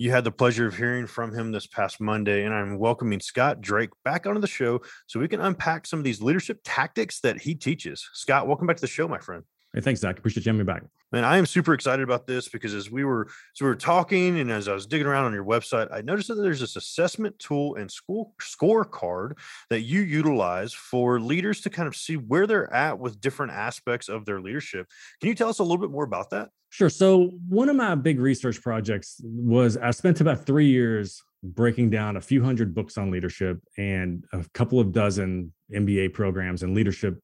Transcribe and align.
You 0.00 0.12
had 0.12 0.22
the 0.22 0.30
pleasure 0.30 0.64
of 0.64 0.76
hearing 0.76 1.08
from 1.08 1.34
him 1.34 1.50
this 1.50 1.66
past 1.66 2.00
Monday, 2.00 2.44
and 2.44 2.54
I'm 2.54 2.78
welcoming 2.78 3.18
Scott 3.18 3.60
Drake 3.60 3.90
back 4.04 4.28
onto 4.28 4.40
the 4.40 4.46
show 4.46 4.80
so 5.08 5.18
we 5.18 5.26
can 5.26 5.40
unpack 5.40 5.86
some 5.86 5.98
of 5.98 6.04
these 6.04 6.22
leadership 6.22 6.60
tactics 6.62 7.18
that 7.22 7.40
he 7.40 7.56
teaches. 7.56 8.08
Scott, 8.12 8.46
welcome 8.46 8.68
back 8.68 8.76
to 8.76 8.80
the 8.80 8.86
show, 8.86 9.08
my 9.08 9.18
friend. 9.18 9.42
Hey, 9.74 9.82
thanks, 9.82 10.00
Zach. 10.00 10.18
Appreciate 10.18 10.46
you 10.46 10.50
having 10.50 10.66
me 10.66 10.72
back. 10.72 10.82
Man, 11.12 11.24
I 11.24 11.36
am 11.36 11.44
super 11.44 11.74
excited 11.74 12.02
about 12.02 12.26
this 12.26 12.48
because 12.48 12.74
as 12.74 12.90
we 12.90 13.04
were 13.04 13.26
as 13.26 13.60
we 13.60 13.66
were 13.66 13.76
talking 13.76 14.40
and 14.40 14.50
as 14.50 14.66
I 14.66 14.72
was 14.72 14.86
digging 14.86 15.06
around 15.06 15.26
on 15.26 15.34
your 15.34 15.44
website, 15.44 15.88
I 15.92 16.00
noticed 16.00 16.28
that 16.28 16.36
there's 16.36 16.60
this 16.60 16.76
assessment 16.76 17.38
tool 17.38 17.76
and 17.76 17.90
school 17.90 18.34
scorecard 18.40 19.32
that 19.68 19.82
you 19.82 20.00
utilize 20.00 20.72
for 20.72 21.20
leaders 21.20 21.60
to 21.62 21.70
kind 21.70 21.86
of 21.86 21.96
see 21.96 22.16
where 22.16 22.46
they're 22.46 22.72
at 22.72 22.98
with 22.98 23.20
different 23.20 23.52
aspects 23.52 24.08
of 24.08 24.24
their 24.24 24.40
leadership. 24.40 24.86
Can 25.20 25.28
you 25.28 25.34
tell 25.34 25.50
us 25.50 25.58
a 25.58 25.62
little 25.62 25.78
bit 25.78 25.90
more 25.90 26.04
about 26.04 26.30
that? 26.30 26.48
Sure. 26.70 26.90
So 26.90 27.30
one 27.48 27.68
of 27.68 27.76
my 27.76 27.94
big 27.94 28.20
research 28.20 28.62
projects 28.62 29.20
was 29.22 29.76
I 29.76 29.90
spent 29.90 30.20
about 30.20 30.44
three 30.44 30.68
years 30.68 31.22
breaking 31.42 31.90
down 31.90 32.16
a 32.16 32.20
few 32.20 32.42
hundred 32.42 32.74
books 32.74 32.98
on 32.98 33.10
leadership 33.10 33.60
and 33.76 34.24
a 34.32 34.44
couple 34.54 34.80
of 34.80 34.92
dozen 34.92 35.52
MBA 35.74 36.12
programs 36.12 36.62
and 36.62 36.74
leadership 36.74 37.20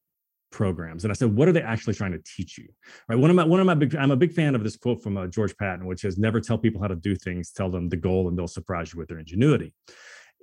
programs. 0.55 1.03
And 1.03 1.11
i 1.11 1.13
said 1.13 1.35
what 1.35 1.47
are 1.49 1.51
they 1.51 1.61
actually 1.61 1.93
trying 1.93 2.13
to 2.13 2.21
teach 2.35 2.57
you? 2.57 2.69
Right? 3.09 3.19
One 3.19 3.29
of 3.29 3.35
my 3.35 3.43
one 3.43 3.59
of 3.59 3.65
my 3.65 3.75
big 3.75 3.93
i'm 3.95 4.11
a 4.11 4.15
big 4.15 4.31
fan 4.31 4.55
of 4.55 4.63
this 4.63 4.77
quote 4.77 5.03
from 5.03 5.17
uh, 5.17 5.27
george 5.27 5.55
patton 5.57 5.85
which 5.85 6.05
is 6.05 6.17
never 6.17 6.39
tell 6.39 6.57
people 6.57 6.81
how 6.81 6.87
to 6.87 6.95
do 6.95 7.15
things. 7.15 7.51
Tell 7.51 7.69
them 7.69 7.89
the 7.89 7.97
goal 7.97 8.29
and 8.29 8.37
they'll 8.37 8.47
surprise 8.47 8.93
you 8.93 8.99
with 8.99 9.09
their 9.09 9.19
ingenuity. 9.19 9.73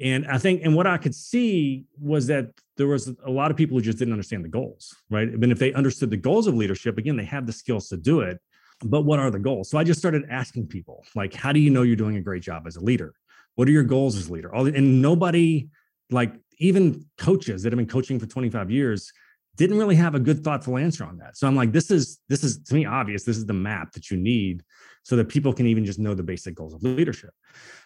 And 0.00 0.26
i 0.26 0.38
think 0.38 0.62
and 0.64 0.76
what 0.76 0.86
i 0.86 0.98
could 0.98 1.14
see 1.14 1.86
was 1.98 2.26
that 2.26 2.50
there 2.76 2.86
was 2.86 3.08
a 3.24 3.30
lot 3.30 3.50
of 3.50 3.56
people 3.56 3.76
who 3.76 3.82
just 3.82 3.98
didn't 3.98 4.12
understand 4.12 4.44
the 4.44 4.54
goals 4.60 4.94
right? 5.10 5.28
I 5.28 5.36
mean, 5.36 5.50
if 5.50 5.58
they 5.58 5.72
understood 5.72 6.10
the 6.10 6.16
goals 6.28 6.46
of 6.46 6.54
leadership 6.54 6.98
again 6.98 7.16
they 7.16 7.24
have 7.24 7.46
the 7.46 7.52
skills 7.52 7.88
to 7.88 7.96
do 7.96 8.20
it 8.20 8.38
but 8.84 9.02
what 9.02 9.20
are 9.20 9.30
the 9.30 9.38
goals? 9.38 9.70
So 9.70 9.78
i 9.78 9.84
just 9.84 10.00
started 10.00 10.24
asking 10.30 10.66
people 10.66 11.04
like 11.14 11.32
how 11.32 11.52
do 11.52 11.60
you 11.60 11.70
know 11.70 11.82
you're 11.82 11.96
doing 12.04 12.16
a 12.16 12.20
great 12.20 12.42
job 12.42 12.66
as 12.66 12.76
a 12.76 12.84
leader? 12.90 13.14
What 13.54 13.68
are 13.68 13.72
your 13.72 13.88
goals 13.96 14.16
as 14.16 14.28
a 14.28 14.32
leader? 14.32 14.54
All 14.54 14.66
and 14.66 15.02
nobody 15.02 15.68
like 16.10 16.34
even 16.58 17.04
coaches 17.18 17.62
that 17.62 17.72
have 17.72 17.78
been 17.78 17.86
coaching 17.86 18.18
for 18.20 18.26
25 18.26 18.70
years 18.70 19.12
didn't 19.56 19.78
really 19.78 19.96
have 19.96 20.14
a 20.14 20.20
good 20.20 20.42
thoughtful 20.42 20.78
answer 20.78 21.04
on 21.04 21.18
that. 21.18 21.36
So 21.36 21.46
i'm 21.46 21.56
like 21.56 21.72
this 21.72 21.90
is 21.90 22.20
this 22.28 22.42
is 22.42 22.58
to 22.64 22.74
me 22.74 22.86
obvious. 22.86 23.24
This 23.24 23.36
is 23.36 23.46
the 23.46 23.52
map 23.52 23.92
that 23.92 24.10
you 24.10 24.16
need 24.16 24.62
so 25.04 25.16
that 25.16 25.28
people 25.28 25.52
can 25.52 25.66
even 25.66 25.84
just 25.84 25.98
know 25.98 26.14
the 26.14 26.22
basic 26.22 26.54
goals 26.54 26.74
of 26.74 26.82
leadership. 26.82 27.30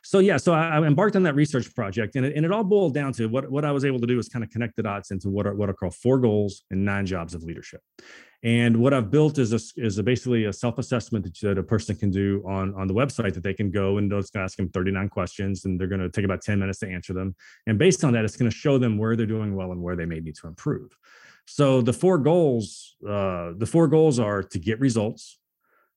So 0.02 0.20
yeah 0.20 0.36
so 0.36 0.52
i, 0.52 0.68
I 0.68 0.82
embarked 0.82 1.16
on 1.16 1.24
that 1.24 1.34
research 1.34 1.74
project 1.74 2.14
and 2.16 2.24
it, 2.24 2.36
and 2.36 2.44
it 2.44 2.52
all 2.52 2.64
boiled 2.64 2.94
down 2.94 3.12
to 3.14 3.26
what, 3.26 3.50
what 3.50 3.64
i 3.64 3.72
was 3.72 3.84
able 3.84 3.98
to 4.00 4.06
do 4.06 4.18
is 4.18 4.28
kind 4.28 4.44
of 4.44 4.50
connect 4.50 4.76
the 4.76 4.82
dots 4.82 5.10
into 5.10 5.28
what 5.28 5.46
are 5.46 5.54
what 5.54 5.68
are 5.68 5.74
called 5.74 5.94
four 5.94 6.18
goals 6.18 6.62
and 6.70 6.84
nine 6.84 7.06
jobs 7.06 7.34
of 7.34 7.42
leadership. 7.42 7.80
And 8.44 8.76
what 8.76 8.94
i've 8.94 9.10
built 9.10 9.38
is 9.38 9.52
a, 9.52 9.60
is 9.80 9.98
a 9.98 10.04
basically 10.04 10.44
a 10.44 10.52
self-assessment 10.52 11.24
that, 11.24 11.40
that 11.40 11.58
a 11.58 11.64
person 11.64 11.96
can 11.96 12.10
do 12.10 12.44
on 12.46 12.74
on 12.74 12.86
the 12.86 12.94
website 12.94 13.34
that 13.34 13.42
they 13.42 13.54
can 13.54 13.72
go 13.72 13.98
and 13.98 14.12
it's 14.12 14.30
going 14.30 14.42
to 14.42 14.44
ask 14.44 14.56
them 14.56 14.68
39 14.68 15.08
questions 15.08 15.64
and 15.64 15.80
they're 15.80 15.88
going 15.88 16.00
to 16.00 16.10
take 16.10 16.24
about 16.24 16.42
10 16.42 16.60
minutes 16.60 16.78
to 16.80 16.88
answer 16.88 17.12
them. 17.12 17.34
And 17.66 17.76
based 17.76 18.04
on 18.04 18.12
that 18.12 18.24
it's 18.24 18.36
going 18.36 18.50
to 18.50 18.56
show 18.56 18.78
them 18.78 18.98
where 18.98 19.16
they're 19.16 19.26
doing 19.26 19.56
well 19.56 19.72
and 19.72 19.82
where 19.82 19.96
they 19.96 20.06
may 20.06 20.20
need 20.20 20.36
to 20.36 20.46
improve 20.46 20.96
so 21.46 21.80
the 21.80 21.92
four 21.92 22.18
goals, 22.18 22.96
uh, 23.06 23.52
the 23.56 23.66
four 23.66 23.86
goals 23.88 24.18
are 24.18 24.42
to 24.42 24.58
get 24.58 24.80
results 24.80 25.38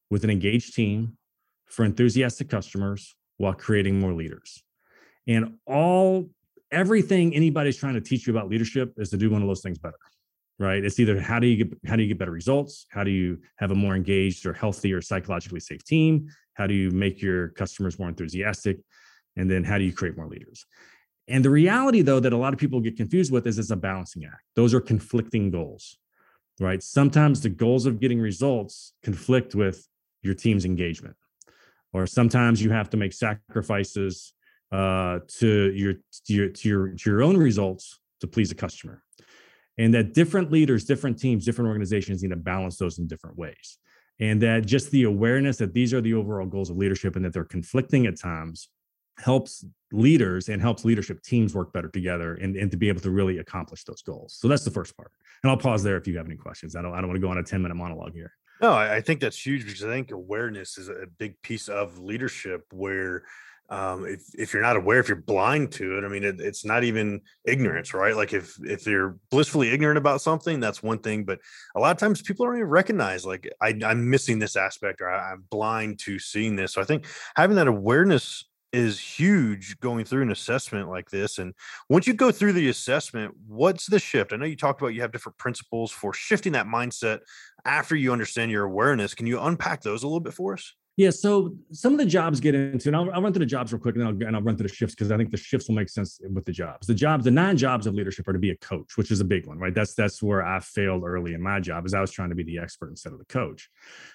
with 0.10 0.24
an 0.24 0.30
engaged 0.30 0.76
team 0.76 1.18
for 1.66 1.84
enthusiastic 1.86 2.50
customers 2.50 3.16
while 3.38 3.54
creating 3.54 4.00
more 4.00 4.14
leaders. 4.14 4.64
And 5.28 5.58
all 5.66 6.30
everything 6.72 7.36
anybody's 7.36 7.78
trying 7.78 7.96
to 7.96 8.02
teach 8.02 8.28
you 8.28 8.34
about 8.34 8.50
leadership 8.50 8.94
is 8.98 9.10
to 9.10 9.18
do 9.18 9.30
one 9.30 9.42
of 9.42 9.48
those 9.48 9.62
things 9.62 9.80
better. 9.80 9.98
Right? 10.60 10.84
It's 10.84 11.00
either 11.00 11.20
how 11.20 11.40
do 11.40 11.48
you 11.48 11.64
get 11.64 11.78
how 11.88 11.96
do 11.96 12.04
you 12.04 12.10
get 12.10 12.20
better 12.20 12.32
results? 12.32 12.86
How 12.90 13.04
do 13.04 13.12
you 13.12 13.40
have 13.58 13.72
a 13.72 13.76
more 13.76 13.96
engaged 13.96 14.46
or 14.46 14.54
healthy 14.54 14.94
or 14.94 15.02
psychologically 15.02 15.62
safe 15.62 15.84
team? 15.86 16.28
How 16.54 16.68
do 16.68 16.74
you 16.74 16.92
make 16.92 17.22
your 17.22 17.50
customers 17.50 17.98
more 17.98 18.10
enthusiastic? 18.10 18.78
And 19.38 19.50
then 19.50 19.64
how 19.64 19.78
do 19.78 19.86
you 19.86 19.94
create 19.94 20.18
more 20.18 20.28
leaders? 20.28 20.66
And 21.30 21.46
the 21.46 21.50
reality, 21.50 22.02
though, 22.02 22.20
that 22.20 22.34
a 22.34 22.38
lot 22.38 22.54
of 22.54 22.60
people 22.60 22.82
get 22.82 22.98
confused 22.98 23.32
with 23.32 23.46
is 23.46 23.60
it's 23.60 23.70
a 23.70 23.76
balancing 23.76 24.26
act. 24.26 24.42
Those 24.56 24.74
are 24.74 24.82
conflicting 24.82 25.52
goals, 25.52 25.98
right? 26.60 26.82
Sometimes 26.82 27.42
the 27.42 27.50
goals 27.50 27.86
of 27.86 28.00
getting 28.00 28.20
results 28.20 28.94
conflict 29.04 29.54
with 29.54 29.88
your 30.24 30.34
team's 30.34 30.66
engagement, 30.66 31.16
or 31.94 32.08
sometimes 32.08 32.62
you 32.62 32.72
have 32.72 32.90
to 32.90 32.98
make 32.98 33.14
sacrifices 33.14 34.34
uh, 34.72 35.20
to 35.28 35.72
your 35.72 35.94
to 36.26 36.34
your 36.34 36.50
to 36.50 36.70
your 36.70 36.88
to 36.90 37.10
your 37.10 37.22
own 37.22 37.38
results 37.38 38.00
to 38.22 38.28
please 38.28 38.52
a 38.52 38.56
customer. 38.56 39.04
And 39.78 39.94
that 39.94 40.14
different 40.14 40.52
leaders, 40.52 40.84
different 40.84 41.20
teams, 41.20 41.46
different 41.46 41.70
organizations 41.70 42.22
need 42.22 42.30
to 42.30 42.36
balance 42.36 42.78
those 42.78 43.00
in 43.00 43.08
different 43.08 43.38
ways. 43.38 43.78
And 44.20 44.42
that 44.42 44.66
just 44.66 44.92
the 44.92 45.04
awareness 45.04 45.58
that 45.58 45.74
these 45.74 45.94
are 45.94 46.02
the 46.02 46.16
overall 46.16 46.46
goals 46.46 46.70
of 46.70 46.76
leadership 46.76 47.16
and 47.16 47.24
that 47.24 47.32
they're 47.32 47.46
conflicting 47.46 48.06
at 48.06 48.20
times 48.20 48.68
helps 49.20 49.66
leaders 49.92 50.50
and 50.50 50.62
helps 50.62 50.86
leadership 50.86 51.22
teams 51.24 51.56
work 51.56 51.74
better 51.74 51.90
together 51.90 52.36
and, 52.36 52.56
and 52.56 52.72
to 52.72 52.78
be 52.78 52.90
able 52.90 53.02
to 53.02 53.12
really 53.12 53.40
accomplish 53.40 53.84
those 53.84 54.02
goals. 54.02 54.38
So 54.40 54.48
that's 54.48 54.64
the 54.64 54.72
first 54.72 54.96
part. 54.96 55.12
And 55.44 55.50
I'll 55.50 55.58
pause 55.58 55.84
there 55.84 55.98
if 55.98 56.08
you 56.08 56.18
have 56.18 56.26
any 56.26 56.36
questions. 56.36 56.76
I 56.76 56.82
don't 56.82 56.94
I 56.94 56.98
don't 56.98 57.08
want 57.08 57.18
to 57.18 57.26
go 57.26 57.32
on 57.32 57.38
a 57.38 57.44
10 57.44 57.62
minute 57.62 57.76
monologue 57.76 58.14
here. 58.14 58.34
No, 58.62 58.74
I 58.74 59.00
think 59.00 59.22
that's 59.22 59.46
huge 59.46 59.66
because 59.66 59.84
I 59.84 59.88
think 59.88 60.12
awareness 60.12 60.78
is 60.78 60.90
a 60.90 61.06
big 61.18 61.42
piece 61.42 61.70
of 61.70 61.98
leadership 61.98 62.66
where 62.72 63.24
um, 63.70 64.06
if 64.06 64.24
if 64.34 64.52
you're 64.52 64.64
not 64.64 64.76
aware, 64.76 65.00
if 65.00 65.08
you're 65.08 65.16
blind 65.16 65.72
to 65.74 65.98
it, 65.98 66.04
I 66.04 66.08
mean, 66.08 66.24
it, 66.24 66.40
it's 66.40 66.66
not 66.66 66.84
even 66.84 67.22
ignorance, 67.46 67.94
right? 67.94 68.16
Like 68.16 68.34
if 68.34 68.58
if 68.64 68.88
you're 68.88 69.18
blissfully 69.30 69.70
ignorant 69.72 69.98
about 69.98 70.22
something, 70.22 70.60
that's 70.60 70.82
one 70.82 70.98
thing. 70.98 71.24
But 71.24 71.40
a 71.76 71.80
lot 71.80 71.92
of 71.92 71.98
times, 71.98 72.22
people 72.22 72.46
don't 72.46 72.56
even 72.56 72.68
recognize 72.68 73.26
like 73.26 73.48
I, 73.62 73.76
am 73.84 74.10
missing 74.10 74.40
this 74.40 74.56
aspect, 74.56 75.02
or 75.02 75.10
I, 75.10 75.34
I'm 75.34 75.46
blind 75.52 76.00
to 76.00 76.18
seeing 76.18 76.56
this. 76.56 76.74
So 76.74 76.82
I 76.82 76.84
think 76.86 77.06
having 77.36 77.58
that 77.58 77.68
awareness 77.68 78.44
is 78.72 79.00
huge 79.00 79.80
going 79.80 80.06
through 80.06 80.22
an 80.22 80.32
assessment 80.32 80.90
like 80.90 81.10
this. 81.10 81.38
And 81.40 81.54
once 81.90 82.08
you 82.08 82.14
go 82.14 82.32
through 82.32 82.54
the 82.54 82.70
assessment, 82.70 83.34
what's 83.48 83.88
the 83.88 84.00
shift? 84.00 84.34
I 84.34 84.36
know 84.36 84.46
you 84.46 84.56
talked 84.56 84.82
about 84.82 84.94
you 84.94 85.02
have 85.02 85.12
different 85.12 85.38
principles 85.38 85.92
for 85.92 86.14
shifting 86.14 86.54
that 86.54 86.68
mindset 86.68 87.20
after 87.66 87.96
you 87.96 88.12
understand 88.12 88.52
your 88.52 88.66
awareness. 88.66 89.16
Can 89.16 89.28
you 89.28 89.40
unpack 89.40 89.82
those 89.82 90.04
a 90.04 90.08
little 90.08 90.20
bit 90.20 90.34
for 90.34 90.54
us? 90.54 90.74
Yeah, 91.00 91.12
so 91.12 91.56
some 91.72 91.94
of 91.94 91.98
the 91.98 92.06
jobs 92.06 92.42
get 92.42 92.56
into, 92.56 92.90
and 92.90 92.96
I'll, 92.98 93.10
I'll 93.14 93.22
run 93.22 93.32
through 93.32 93.46
the 93.46 93.46
jobs 93.46 93.72
real 93.72 93.80
quick, 93.80 93.96
and 93.96 94.04
I'll, 94.04 94.10
and 94.10 94.36
I'll 94.36 94.42
run 94.42 94.58
through 94.58 94.68
the 94.68 94.76
shifts 94.76 94.96
because 94.96 95.14
I 95.14 95.16
think 95.16 95.32
the 95.32 95.38
shifts 95.38 95.70
will 95.70 95.76
make 95.76 95.88
sense 95.88 96.20
with 96.30 96.44
the 96.44 96.52
jobs. 96.52 96.88
The 96.88 96.94
jobs, 96.94 97.24
the 97.24 97.32
nine 97.32 97.56
jobs 97.56 97.88
of 97.88 97.96
leadership 97.96 98.28
are 98.28 98.34
to 98.34 98.38
be 98.40 98.50
a 98.50 98.58
coach, 98.58 98.98
which 98.98 99.10
is 99.10 99.22
a 99.22 99.24
big 99.24 99.48
one, 99.48 99.58
right? 99.58 99.74
That's 99.74 99.94
that's 99.94 100.22
where 100.22 100.46
I 100.46 100.60
failed 100.60 101.04
early 101.06 101.36
in 101.36 101.42
my 101.42 101.62
job, 101.62 101.86
is 101.86 101.94
I 101.94 102.02
was 102.02 102.12
trying 102.12 102.28
to 102.32 102.36
be 102.36 102.44
the 102.44 102.60
expert 102.60 102.90
instead 102.90 103.14
of 103.14 103.20
the 103.20 103.24
coach. 103.24 103.70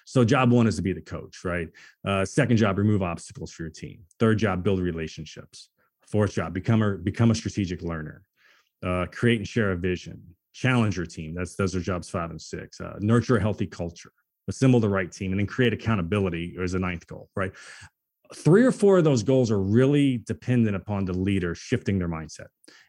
So 0.05 0.23
job 0.23 0.51
one 0.51 0.67
is 0.67 0.75
to 0.75 0.83
be 0.83 0.93
the 0.93 1.01
coach, 1.01 1.43
right? 1.43 1.69
Uh, 2.07 2.23
second 2.23 2.57
job, 2.57 2.77
remove 2.77 3.01
obstacles 3.01 3.51
for 3.51 3.63
your 3.63 3.71
team. 3.71 4.01
Third 4.19 4.37
job, 4.37 4.63
build 4.63 4.79
relationships. 4.79 5.69
Fourth 6.11 6.33
job, 6.33 6.53
become 6.53 6.83
a 6.83 6.97
become 6.97 7.31
a 7.31 7.35
strategic 7.35 7.81
learner. 7.81 8.21
Uh, 8.85 9.07
create 9.11 9.39
and 9.39 9.47
share 9.47 9.71
a 9.71 9.75
vision. 9.75 10.21
Challenge 10.53 10.97
your 10.97 11.07
team. 11.07 11.33
That's 11.33 11.55
those 11.55 11.75
are 11.75 11.81
jobs 11.81 12.11
five 12.11 12.29
and 12.29 12.39
six. 12.39 12.79
Uh, 12.79 12.93
nurture 12.99 13.37
a 13.37 13.41
healthy 13.41 13.65
culture 13.65 14.11
assemble 14.47 14.79
the 14.79 14.89
right 14.89 15.11
team, 15.11 15.31
and 15.31 15.39
then 15.39 15.47
create 15.47 15.73
accountability 15.73 16.55
as 16.61 16.73
a 16.73 16.79
ninth 16.79 17.07
goal, 17.07 17.29
right? 17.35 17.51
Three 18.33 18.63
or 18.63 18.71
four 18.71 18.97
of 18.97 19.03
those 19.03 19.23
goals 19.23 19.51
are 19.51 19.61
really 19.61 20.17
dependent 20.17 20.75
upon 20.75 21.05
the 21.05 21.13
leader 21.13 21.53
shifting 21.55 21.99
their 21.99 22.09
mindset 22.09 22.47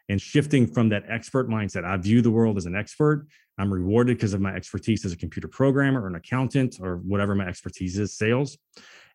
and 0.08 0.20
shifting 0.20 0.67
from 0.67 0.88
that 0.91 1.05
expert 1.08 1.49
mindset. 1.49 1.85
I 1.85 1.97
view 1.97 2.23
the 2.23 2.31
world 2.31 2.56
as 2.56 2.67
an 2.67 2.76
expert. 2.76 3.26
I'm 3.58 3.73
rewarded 3.73 4.17
because 4.17 4.35
of 4.35 4.41
my 4.41 4.55
expertise 4.55 5.05
as 5.05 5.12
a 5.12 5.17
computer 5.17 5.49
programmer 5.49 6.03
or 6.03 6.06
an 6.06 6.14
accountant 6.14 6.76
or 6.81 6.99
whatever 6.99 7.35
my 7.35 7.47
expertise 7.47 7.99
is, 7.99 8.17
sales. 8.17 8.56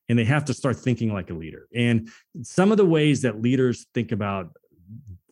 And 0.09 0.17
they 0.17 0.25
have 0.25 0.45
to 0.45 0.53
start 0.53 0.77
thinking 0.77 1.13
like 1.13 1.29
a 1.29 1.33
leader. 1.33 1.67
And 1.75 2.09
some 2.41 2.71
of 2.71 2.77
the 2.77 2.85
ways 2.85 3.21
that 3.21 3.41
leaders 3.41 3.87
think 3.93 4.11
about 4.11 4.49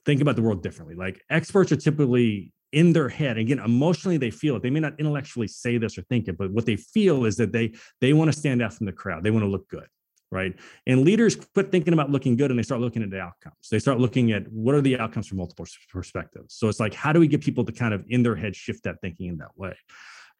think 0.05 0.21
about 0.21 0.35
the 0.35 0.41
world 0.41 0.63
differently. 0.63 0.95
Like 0.95 1.21
experts 1.29 1.71
are 1.71 1.75
typically 1.75 2.53
in 2.71 2.93
their 2.93 3.09
head 3.09 3.37
again 3.37 3.59
emotionally 3.59 4.17
they 4.17 4.31
feel 4.31 4.55
it. 4.55 4.63
They 4.63 4.69
may 4.69 4.79
not 4.79 4.99
intellectually 4.99 5.47
say 5.47 5.77
this 5.77 5.97
or 5.97 6.01
think 6.03 6.27
it 6.27 6.37
but 6.37 6.51
what 6.51 6.65
they 6.65 6.75
feel 6.75 7.25
is 7.25 7.35
that 7.37 7.51
they 7.51 7.73
they 8.01 8.13
want 8.13 8.31
to 8.31 8.37
stand 8.37 8.61
out 8.61 8.73
from 8.73 8.85
the 8.85 8.91
crowd. 8.91 9.23
They 9.23 9.31
want 9.31 9.43
to 9.43 9.49
look 9.49 9.67
good 9.69 9.87
right? 10.31 10.53
And 10.85 11.01
leaders 11.01 11.35
quit 11.35 11.71
thinking 11.71 11.93
about 11.93 12.11
looking 12.11 12.35
good 12.35 12.51
and 12.51 12.59
they 12.59 12.63
start 12.63 12.81
looking 12.81 13.01
at 13.01 13.09
the 13.09 13.19
outcomes. 13.19 13.67
They 13.71 13.79
start 13.79 13.99
looking 13.99 14.31
at 14.31 14.47
what 14.51 14.75
are 14.75 14.81
the 14.81 14.99
outcomes 14.99 15.27
from 15.27 15.39
multiple 15.39 15.65
perspectives. 15.91 16.53
So 16.53 16.67
it's 16.67 16.79
like 16.79 16.93
how 16.93 17.11
do 17.11 17.19
we 17.19 17.27
get 17.27 17.41
people 17.41 17.65
to 17.65 17.71
kind 17.71 17.93
of 17.93 18.05
in 18.09 18.23
their 18.23 18.35
head 18.35 18.55
shift 18.55 18.83
that 18.83 19.01
thinking 19.01 19.27
in 19.27 19.37
that 19.37 19.57
way? 19.57 19.75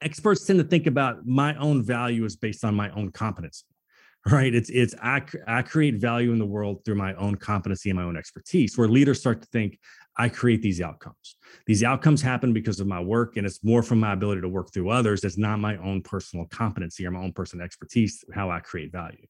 Experts 0.01 0.45
tend 0.45 0.59
to 0.59 0.65
think 0.65 0.87
about 0.87 1.25
my 1.25 1.55
own 1.55 1.83
value 1.83 2.23
is 2.23 2.35
based 2.35 2.63
on 2.63 2.75
my 2.75 2.89
own 2.91 3.11
competency 3.11 3.65
right? 4.31 4.53
It's 4.53 4.69
it's 4.69 4.93
I, 5.01 5.21
I 5.47 5.61
create 5.61 5.95
value 5.95 6.31
in 6.31 6.39
the 6.39 6.45
world 6.45 6.83
through 6.83 6.95
my 6.95 7.13
own 7.15 7.35
competency 7.35 7.89
and 7.89 7.97
my 7.97 8.03
own 8.03 8.17
expertise 8.17 8.77
where 8.77 8.87
leaders 8.87 9.19
start 9.19 9.41
to 9.41 9.47
think 9.49 9.79
i 10.17 10.27
create 10.27 10.61
these 10.61 10.81
outcomes. 10.81 11.37
These 11.65 11.83
outcomes 11.83 12.21
happen 12.21 12.51
because 12.51 12.79
of 12.81 12.87
my 12.87 12.99
work 12.99 13.37
and 13.37 13.45
it's 13.45 13.63
more 13.63 13.81
from 13.81 13.99
my 14.01 14.13
ability 14.13 14.41
to 14.41 14.49
work 14.49 14.73
through 14.73 14.89
others. 14.89 15.23
It's 15.23 15.37
not 15.37 15.59
my 15.59 15.77
own 15.77 16.01
personal 16.01 16.45
competency 16.47 17.05
or 17.05 17.11
my 17.11 17.21
own 17.21 17.31
personal 17.31 17.63
expertise 17.63 18.25
how 18.33 18.51
i 18.51 18.59
create 18.59 18.91
value. 18.91 19.25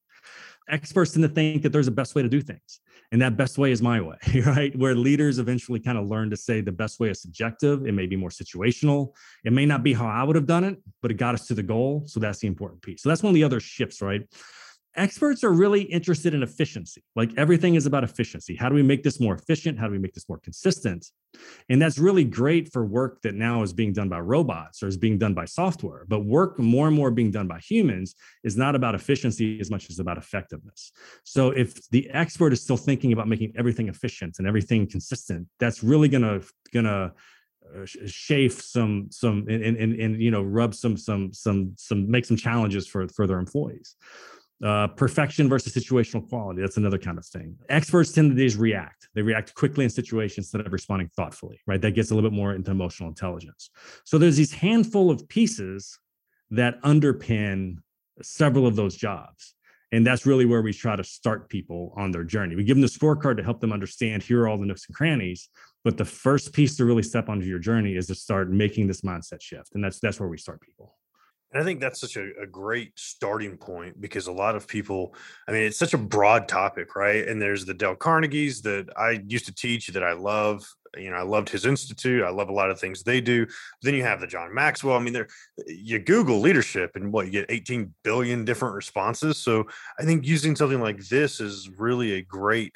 Experts 0.68 1.12
tend 1.12 1.24
to 1.24 1.30
think 1.30 1.62
that 1.64 1.72
there's 1.72 1.88
a 1.88 1.92
best 1.92 2.16
way 2.16 2.24
to 2.24 2.30
do 2.30 2.42
things 2.42 2.80
and 3.12 3.22
that 3.22 3.38
best 3.38 3.58
way 3.60 3.72
is 3.72 3.84
my 3.84 4.02
way 4.02 4.18
right? 4.46 4.76
Where 4.76 4.96
leaders 4.96 5.38
eventually 5.38 5.80
kind 5.80 6.00
of 6.00 6.08
learn 6.08 6.32
to 6.32 6.38
say 6.38 6.62
the 6.62 6.72
best 6.72 7.00
way 7.00 7.10
is 7.10 7.22
subjective 7.22 7.86
it 7.86 7.92
may 7.92 8.08
be 8.08 8.16
more 8.16 8.30
situational 8.30 9.14
it 9.46 9.54
may 9.54 9.68
not 9.68 9.84
be 9.84 9.94
how 9.94 10.08
i 10.08 10.24
would 10.24 10.36
have 10.36 10.48
done 10.48 10.64
it 10.64 10.78
but 11.04 11.12
it 11.12 11.16
got 11.16 11.36
us 11.36 11.46
to 11.48 11.54
the 11.54 11.64
goal 11.64 12.04
so 12.08 12.20
that's 12.20 12.40
the 12.40 12.48
important 12.48 12.82
piece. 12.82 13.04
So 13.04 13.10
that's 13.10 13.22
one 13.22 13.30
of 13.30 13.36
the 13.36 13.44
other 13.44 13.60
shifts 13.60 14.02
right 14.02 14.24
experts 14.96 15.44
are 15.44 15.52
really 15.52 15.82
interested 15.82 16.34
in 16.34 16.44
efficiency. 16.44 17.04
Like 17.16 17.32
everything 17.38 17.76
is 17.76 17.86
about 17.86 18.04
efficiency. 18.04 18.56
How 18.56 18.70
do 18.70 18.76
we 18.76 18.84
make 18.84 19.04
this 19.04 19.20
more 19.20 19.36
efficient? 19.36 19.80
How 19.80 19.88
do 19.88 19.92
we 19.92 20.00
make 20.00 20.14
this 20.14 20.28
more 20.28 20.40
consistent? 20.40 21.08
And 21.70 21.82
that's 21.82 22.00
really 22.00 22.24
great 22.24 22.72
for 22.74 22.86
work 22.86 23.22
that 23.22 23.36
now 23.36 23.62
is 23.62 23.72
being 23.72 23.94
done 23.94 24.10
by 24.10 24.20
robots 24.20 24.82
or 24.82 24.88
is 24.88 24.98
being 24.98 25.18
done 25.18 25.34
by 25.34 25.46
software. 25.46 26.06
But 26.08 26.26
work 26.26 26.58
more 26.58 26.88
and 26.88 26.96
more 26.96 27.12
being 27.12 27.32
done 27.32 27.48
by 27.48 27.60
humans 27.60 28.16
is 28.44 28.58
not 28.58 28.76
about 28.76 28.96
efficiency 28.96 29.60
as 29.60 29.70
much 29.70 29.90
as 29.90 30.00
about 30.00 30.18
effectiveness. 30.18 30.92
So 31.24 31.52
if 31.52 31.88
the 31.90 32.10
expert 32.10 32.52
is 32.52 32.62
still 32.62 32.78
thinking 32.78 33.14
about 33.14 33.28
making 33.28 33.54
everything 33.58 33.90
efficient 33.90 34.36
and 34.40 34.48
everything 34.48 34.90
consistent, 34.90 35.48
that's 35.60 35.84
really 35.84 36.08
gonna 36.08 36.42
gonna 36.74 37.14
uh, 37.76 37.86
chafe 38.08 38.62
some 38.62 39.08
some 39.12 39.46
and, 39.48 39.64
and 39.64 39.94
and 40.00 40.22
you 40.22 40.32
know 40.32 40.42
rub 40.42 40.74
some 40.74 40.98
some 40.98 41.32
some 41.32 41.74
some 41.78 42.10
make 42.10 42.26
some 42.26 42.38
challenges 42.38 42.88
for 42.88 43.08
for 43.10 43.28
their 43.28 43.38
employees 43.38 43.96
uh, 44.64 44.88
perfection 44.88 45.48
versus 45.48 45.74
situational 45.74 46.28
quality. 46.28 46.62
That's 46.62 46.78
another 46.78 46.98
kind 46.98 47.18
of 47.18 47.26
thing. 47.26 47.56
Experts 47.70 48.12
tend 48.12 48.36
to 48.36 48.44
just 48.44 48.58
react. 48.58 49.08
They 49.16 49.22
react 49.22 49.56
quickly 49.56 49.86
in 49.86 49.90
situations 49.90 50.48
instead 50.48 50.66
of 50.66 50.74
responding 50.74 51.10
thoughtfully, 51.16 51.60
right? 51.66 51.82
That 51.82 51.92
gets 51.92 52.12
a 52.12 52.16
little 52.16 52.30
bit 52.30 52.36
more 52.36 52.54
into 52.54 52.72
emotional 52.72 53.10
intelligence. 53.10 53.70
So 54.04 54.18
there's 54.18 54.38
these 54.38 54.54
handful 54.54 55.12
of 55.12 55.28
pieces 55.30 55.98
that 56.52 56.82
underpin 56.82 57.76
several 58.22 58.68
of 58.68 58.76
those 58.76 58.96
jobs. 58.96 59.56
And 59.92 60.06
that's 60.06 60.26
really 60.26 60.46
where 60.46 60.62
we 60.62 60.72
try 60.72 60.96
to 60.96 61.04
start 61.04 61.50
people 61.50 61.94
on 61.98 62.12
their 62.12 62.24
journey. 62.24 62.56
We 62.56 62.64
give 62.64 62.76
them 62.76 62.82
the 62.82 62.88
scorecard 62.88 63.38
to 63.38 63.44
help 63.44 63.60
them 63.60 63.74
understand 63.74 64.22
here 64.22 64.44
are 64.44 64.48
all 64.48 64.58
the 64.58 64.66
nooks 64.66 64.86
and 64.88 64.96
crannies. 64.96 65.50
But 65.84 65.98
the 65.98 66.06
first 66.06 66.54
piece 66.54 66.76
to 66.78 66.86
really 66.86 67.02
step 67.02 67.30
onto 67.30 67.46
your 67.46 67.60
journey 67.60 67.96
is 67.96 68.08
to 68.08 68.16
start 68.16 68.52
making 68.52 68.88
this 68.88 69.02
mindset 69.02 69.42
shift. 69.42 69.74
And 69.74 69.84
that's 69.84 70.00
that's 70.00 70.20
where 70.20 70.30
we 70.30 70.38
start 70.38 70.62
people. 70.62 70.99
And 71.52 71.62
I 71.62 71.66
think 71.66 71.80
that's 71.80 72.00
such 72.00 72.16
a, 72.16 72.30
a, 72.42 72.46
great 72.46 72.92
starting 72.96 73.58
point 73.58 74.00
because 74.00 74.28
a 74.28 74.32
lot 74.32 74.56
of 74.56 74.68
people, 74.68 75.16
I 75.48 75.52
mean, 75.52 75.64
it's 75.64 75.80
such 75.80 75.96
a 75.96 75.98
broad 75.98 76.48
topic, 76.48 76.96
right? 76.96 77.28
And 77.28 77.42
there's 77.42 77.66
the 77.66 77.74
Dale 77.74 77.96
Carnegie's 77.96 78.62
that 78.62 78.88
I 78.96 79.22
used 79.28 79.46
to 79.46 79.54
teach 79.54 79.88
that 79.88 80.04
I 80.04 80.14
love. 80.14 80.64
You 80.96 81.10
know, 81.10 81.16
I 81.16 81.24
loved 81.24 81.50
his 81.50 81.66
institute. 81.66 82.24
I 82.24 82.30
love 82.30 82.50
a 82.50 82.54
lot 82.54 82.70
of 82.70 82.80
things 82.80 83.02
they 83.02 83.20
do. 83.20 83.48
Then 83.82 83.96
you 83.96 84.04
have 84.04 84.20
the 84.22 84.28
John 84.28 84.54
Maxwell. 84.54 84.96
I 84.96 85.00
mean, 85.00 85.14
there 85.14 85.28
you 85.68 86.00
Google 86.00 86.40
leadership 86.40 86.92
and 86.96 87.12
what 87.12 87.26
you 87.26 87.32
get 87.32 87.46
18 87.50 87.94
billion 88.04 88.46
different 88.46 88.76
responses. 88.76 89.38
So 89.38 89.68
I 90.00 90.04
think 90.04 90.26
using 90.26 90.56
something 90.56 90.82
like 90.82 91.00
this 91.08 91.40
is 91.40 91.70
really 91.78 92.14
a 92.14 92.22
great 92.22 92.76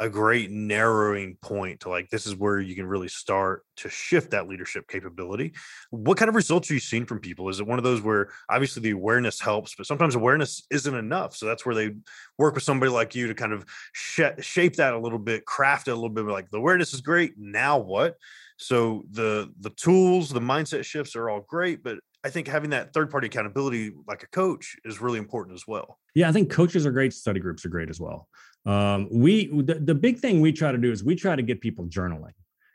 a 0.00 0.08
great 0.08 0.50
narrowing 0.50 1.36
point 1.42 1.80
to 1.80 1.90
like 1.90 2.08
this 2.08 2.26
is 2.26 2.34
where 2.34 2.58
you 2.58 2.74
can 2.74 2.86
really 2.86 3.06
start 3.06 3.64
to 3.76 3.88
shift 3.90 4.30
that 4.30 4.48
leadership 4.48 4.88
capability 4.88 5.52
what 5.90 6.16
kind 6.16 6.28
of 6.30 6.34
results 6.34 6.70
are 6.70 6.74
you 6.74 6.80
seeing 6.80 7.04
from 7.04 7.20
people 7.20 7.50
is 7.50 7.60
it 7.60 7.66
one 7.66 7.78
of 7.78 7.84
those 7.84 8.00
where 8.00 8.30
obviously 8.48 8.80
the 8.80 8.90
awareness 8.90 9.38
helps 9.38 9.74
but 9.74 9.86
sometimes 9.86 10.14
awareness 10.14 10.66
isn't 10.70 10.94
enough 10.94 11.36
so 11.36 11.44
that's 11.44 11.66
where 11.66 11.74
they 11.74 11.94
work 12.38 12.54
with 12.54 12.64
somebody 12.64 12.90
like 12.90 13.14
you 13.14 13.28
to 13.28 13.34
kind 13.34 13.52
of 13.52 13.64
sh- 13.92 14.22
shape 14.40 14.74
that 14.76 14.94
a 14.94 14.98
little 14.98 15.18
bit 15.18 15.44
craft 15.44 15.86
it 15.86 15.90
a 15.90 15.94
little 15.94 16.08
bit 16.08 16.24
like 16.24 16.48
the 16.50 16.56
awareness 16.56 16.94
is 16.94 17.02
great 17.02 17.34
now 17.36 17.78
what 17.78 18.16
so 18.56 19.04
the 19.10 19.52
the 19.60 19.70
tools 19.70 20.30
the 20.30 20.40
mindset 20.40 20.82
shifts 20.82 21.14
are 21.14 21.28
all 21.28 21.44
great 21.46 21.82
but 21.82 21.98
I 22.22 22.28
think 22.28 22.48
having 22.48 22.70
that 22.70 22.92
third 22.92 23.10
party 23.10 23.28
accountability 23.28 23.92
like 24.06 24.22
a 24.22 24.28
coach 24.28 24.76
is 24.84 25.00
really 25.00 25.18
important 25.18 25.54
as 25.54 25.66
well. 25.66 25.98
Yeah, 26.14 26.28
I 26.28 26.32
think 26.32 26.50
coaches 26.50 26.84
are 26.84 26.92
great. 26.92 27.14
Study 27.14 27.40
groups 27.40 27.64
are 27.64 27.70
great 27.70 27.88
as 27.88 27.98
well. 27.98 28.28
Um, 28.66 29.08
we 29.10 29.46
the, 29.46 29.74
the 29.74 29.94
big 29.94 30.18
thing 30.18 30.40
we 30.40 30.52
try 30.52 30.72
to 30.72 30.78
do 30.78 30.92
is 30.92 31.02
we 31.02 31.16
try 31.16 31.34
to 31.34 31.42
get 31.42 31.60
people 31.60 31.86
journaling 31.86 32.32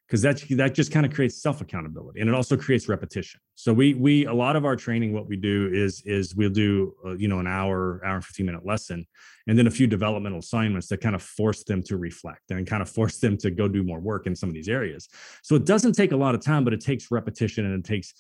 because 0.08 0.22
that 0.22 0.44
that 0.52 0.76
just 0.76 0.92
kind 0.92 1.06
of 1.06 1.14
creates 1.14 1.42
self 1.42 1.62
accountability 1.62 2.20
and 2.20 2.30
it 2.30 2.36
also 2.36 2.56
creates 2.56 2.88
repetition. 2.88 3.40
So 3.56 3.74
we 3.74 3.94
we 3.94 4.26
a 4.26 4.34
lot 4.34 4.56
of 4.56 4.66
our 4.66 4.76
training 4.76 5.14
what 5.14 5.28
we 5.28 5.36
do 5.36 5.70
is 5.74 6.02
is 6.06 6.36
we'll 6.36 6.50
do 6.50 6.94
uh, 7.06 7.16
you 7.16 7.28
know 7.28 7.40
an 7.40 7.48
hour 7.48 8.02
hour 8.06 8.16
and 8.16 8.26
15 8.26 8.46
minute 8.46 8.66
lesson 8.66 9.06
and 9.48 9.58
then 9.58 9.68
a 9.68 9.72
few 9.72 9.88
developmental 9.88 10.40
assignments 10.40 10.88
that 10.88 11.02
kind 11.02 11.16
of 11.16 11.22
force 11.22 11.64
them 11.64 11.82
to 11.84 11.98
reflect 11.98 12.52
and 12.52 12.68
kind 12.68 12.82
of 12.82 12.90
force 12.90 13.18
them 13.18 13.38
to 13.38 13.52
go 13.52 13.68
do 13.68 13.84
more 13.84 14.00
work 14.00 14.28
in 14.28 14.36
some 14.36 14.50
of 14.50 14.56
these 14.56 14.70
areas. 14.70 15.08
So 15.44 15.56
it 15.56 15.66
doesn't 15.66 15.94
take 15.94 16.12
a 16.12 16.18
lot 16.18 16.36
of 16.36 16.42
time 16.42 16.64
but 16.64 16.74
it 16.74 16.82
takes 16.82 17.10
repetition 17.12 17.66
and 17.66 17.74
it 17.74 17.88
takes 17.88 18.14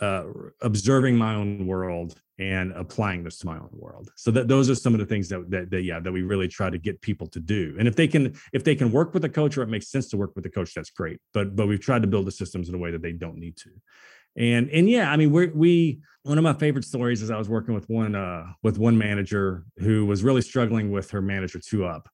uh, 0.00 0.24
observing 0.62 1.16
my 1.16 1.34
own 1.34 1.66
world 1.66 2.20
and 2.38 2.72
applying 2.72 3.22
this 3.22 3.38
to 3.38 3.46
my 3.46 3.56
own 3.56 3.70
world. 3.72 4.10
So 4.16 4.30
that 4.32 4.48
those 4.48 4.68
are 4.68 4.74
some 4.74 4.92
of 4.92 5.00
the 5.00 5.06
things 5.06 5.28
that, 5.28 5.48
that, 5.50 5.70
that 5.70 5.82
yeah 5.82 6.00
that 6.00 6.12
we 6.12 6.22
really 6.22 6.48
try 6.48 6.68
to 6.68 6.78
get 6.78 7.00
people 7.00 7.26
to 7.28 7.40
do. 7.40 7.76
And 7.78 7.86
if 7.86 7.96
they 7.96 8.08
can 8.08 8.34
if 8.52 8.64
they 8.64 8.74
can 8.74 8.90
work 8.90 9.14
with 9.14 9.24
a 9.24 9.28
coach 9.28 9.56
or 9.56 9.62
it 9.62 9.68
makes 9.68 9.88
sense 9.88 10.08
to 10.10 10.16
work 10.16 10.34
with 10.34 10.44
a 10.46 10.50
coach 10.50 10.74
that's 10.74 10.90
great. 10.90 11.20
But 11.32 11.54
but 11.54 11.66
we've 11.66 11.80
tried 11.80 12.02
to 12.02 12.08
build 12.08 12.26
the 12.26 12.32
systems 12.32 12.68
in 12.68 12.74
a 12.74 12.78
way 12.78 12.90
that 12.90 13.02
they 13.02 13.12
don't 13.12 13.36
need 13.36 13.56
to. 13.58 13.70
And 14.36 14.68
and 14.70 14.90
yeah 14.90 15.12
i 15.12 15.16
mean 15.16 15.30
we 15.30 15.46
we 15.48 16.00
one 16.24 16.38
of 16.38 16.44
my 16.44 16.54
favorite 16.54 16.84
stories 16.84 17.22
is 17.22 17.30
i 17.30 17.38
was 17.38 17.48
working 17.48 17.72
with 17.72 17.88
one 17.88 18.16
uh 18.16 18.46
with 18.64 18.78
one 18.78 18.98
manager 18.98 19.64
who 19.78 20.06
was 20.06 20.24
really 20.24 20.40
struggling 20.40 20.90
with 20.90 21.12
her 21.12 21.22
manager 21.22 21.60
two 21.60 21.84
up 21.84 22.08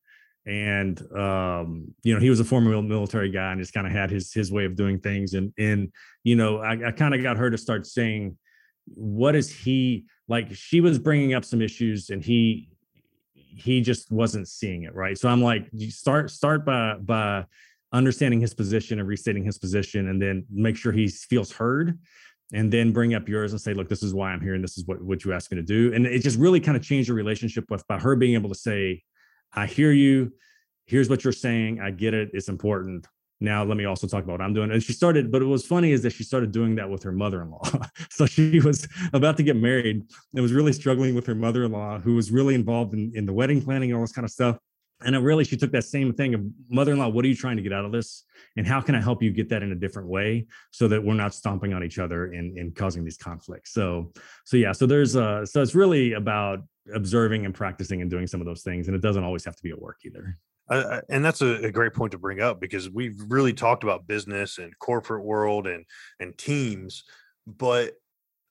and 0.46 1.00
um, 1.12 1.94
you 2.02 2.14
know 2.14 2.20
he 2.20 2.30
was 2.30 2.40
a 2.40 2.44
former 2.44 2.80
military 2.82 3.30
guy 3.30 3.52
and 3.52 3.60
just 3.60 3.74
kind 3.74 3.86
of 3.86 3.92
had 3.92 4.10
his 4.10 4.32
his 4.32 4.50
way 4.50 4.64
of 4.64 4.74
doing 4.74 4.98
things 4.98 5.34
and 5.34 5.52
and 5.58 5.92
you 6.24 6.34
know 6.34 6.58
i, 6.58 6.88
I 6.88 6.92
kind 6.92 7.14
of 7.14 7.22
got 7.22 7.36
her 7.36 7.50
to 7.50 7.58
start 7.58 7.86
saying 7.86 8.38
what 8.86 9.34
is 9.34 9.50
he 9.50 10.06
like 10.28 10.54
she 10.54 10.80
was 10.80 10.98
bringing 10.98 11.34
up 11.34 11.44
some 11.44 11.60
issues 11.60 12.10
and 12.10 12.24
he 12.24 12.68
he 13.34 13.80
just 13.80 14.10
wasn't 14.10 14.48
seeing 14.48 14.84
it 14.84 14.94
right? 14.94 15.18
So 15.18 15.28
i'm 15.28 15.42
like 15.42 15.68
start 15.88 16.30
start 16.30 16.64
by 16.64 16.94
by 16.94 17.44
understanding 17.92 18.40
his 18.40 18.54
position 18.54 18.98
and 18.98 19.08
restating 19.08 19.44
his 19.44 19.58
position 19.58 20.08
and 20.08 20.22
then 20.22 20.46
make 20.50 20.76
sure 20.76 20.92
he 20.92 21.08
feels 21.08 21.52
heard 21.52 21.98
and 22.52 22.72
then 22.72 22.92
bring 22.92 23.14
up 23.14 23.28
yours 23.28 23.52
and 23.52 23.60
say 23.60 23.74
look 23.74 23.88
this 23.88 24.02
is 24.02 24.14
why 24.14 24.30
i'm 24.30 24.40
here 24.40 24.54
and 24.54 24.62
this 24.62 24.78
is 24.78 24.86
what, 24.86 25.02
what 25.02 25.24
you 25.24 25.32
asked 25.32 25.50
me 25.50 25.56
to 25.56 25.62
do 25.62 25.92
and 25.92 26.06
it 26.06 26.20
just 26.20 26.38
really 26.38 26.60
kind 26.60 26.76
of 26.76 26.84
changed 26.84 27.08
the 27.08 27.12
relationship 27.12 27.64
with 27.68 27.84
by 27.88 27.98
her 27.98 28.14
being 28.14 28.34
able 28.34 28.48
to 28.48 28.54
say 28.54 29.02
I 29.52 29.66
hear 29.66 29.92
you. 29.92 30.32
Here's 30.86 31.08
what 31.08 31.24
you're 31.24 31.32
saying. 31.32 31.80
I 31.80 31.90
get 31.90 32.14
it. 32.14 32.30
It's 32.32 32.48
important. 32.48 33.06
Now 33.40 33.64
let 33.64 33.76
me 33.76 33.86
also 33.86 34.06
talk 34.06 34.22
about 34.22 34.34
what 34.34 34.42
I'm 34.42 34.52
doing. 34.52 34.70
And 34.70 34.82
she 34.82 34.92
started, 34.92 35.32
but 35.32 35.40
it 35.40 35.46
was 35.46 35.66
funny 35.66 35.92
is 35.92 36.02
that 36.02 36.12
she 36.12 36.24
started 36.24 36.52
doing 36.52 36.74
that 36.76 36.90
with 36.90 37.02
her 37.04 37.12
mother-in-law. 37.12 37.62
so 38.10 38.26
she 38.26 38.60
was 38.60 38.86
about 39.12 39.36
to 39.38 39.42
get 39.42 39.56
married 39.56 40.02
and 40.34 40.42
was 40.42 40.52
really 40.52 40.72
struggling 40.72 41.14
with 41.14 41.26
her 41.26 41.34
mother-in-law, 41.34 42.00
who 42.00 42.14
was 42.14 42.30
really 42.30 42.54
involved 42.54 42.92
in, 42.92 43.12
in 43.14 43.24
the 43.24 43.32
wedding 43.32 43.62
planning 43.62 43.90
and 43.90 43.96
all 43.96 44.02
this 44.02 44.12
kind 44.12 44.26
of 44.26 44.30
stuff. 44.30 44.58
And 45.02 45.16
it 45.16 45.20
really, 45.20 45.44
she 45.44 45.56
took 45.56 45.72
that 45.72 45.84
same 45.84 46.12
thing 46.12 46.34
of 46.34 46.42
mother-in-law, 46.68 47.08
what 47.08 47.24
are 47.24 47.28
you 47.28 47.34
trying 47.34 47.56
to 47.56 47.62
get 47.62 47.72
out 47.72 47.86
of 47.86 47.92
this? 47.92 48.24
And 48.58 48.66
how 48.66 48.82
can 48.82 48.94
I 48.94 49.00
help 49.00 49.22
you 49.22 49.30
get 49.30 49.48
that 49.48 49.62
in 49.62 49.72
a 49.72 49.74
different 49.74 50.08
way 50.08 50.46
so 50.72 50.88
that 50.88 51.02
we're 51.02 51.14
not 51.14 51.34
stomping 51.34 51.72
on 51.72 51.82
each 51.82 51.98
other 51.98 52.32
and, 52.32 52.58
and 52.58 52.74
causing 52.74 53.04
these 53.04 53.16
conflicts? 53.16 53.72
So, 53.72 54.12
so 54.44 54.58
yeah, 54.58 54.72
so 54.72 54.86
there's 54.86 55.16
uh 55.16 55.46
so 55.46 55.62
it's 55.62 55.74
really 55.74 56.12
about 56.12 56.60
observing 56.94 57.44
and 57.44 57.54
practicing 57.54 58.00
and 58.00 58.10
doing 58.10 58.26
some 58.26 58.40
of 58.40 58.46
those 58.46 58.62
things. 58.62 58.86
And 58.86 58.96
it 58.96 59.02
doesn't 59.02 59.24
always 59.24 59.44
have 59.44 59.56
to 59.56 59.62
be 59.62 59.70
at 59.70 59.80
work 59.80 59.98
either. 60.04 60.38
Uh, 60.68 61.00
and 61.08 61.24
that's 61.24 61.42
a, 61.42 61.64
a, 61.64 61.72
great 61.72 61.92
point 61.92 62.12
to 62.12 62.18
bring 62.18 62.40
up 62.40 62.60
because 62.60 62.88
we've 62.88 63.20
really 63.28 63.52
talked 63.52 63.82
about 63.82 64.06
business 64.06 64.58
and 64.58 64.78
corporate 64.78 65.24
world 65.24 65.66
and 65.66 65.84
and 66.20 66.38
teams, 66.38 67.02
but 67.44 67.94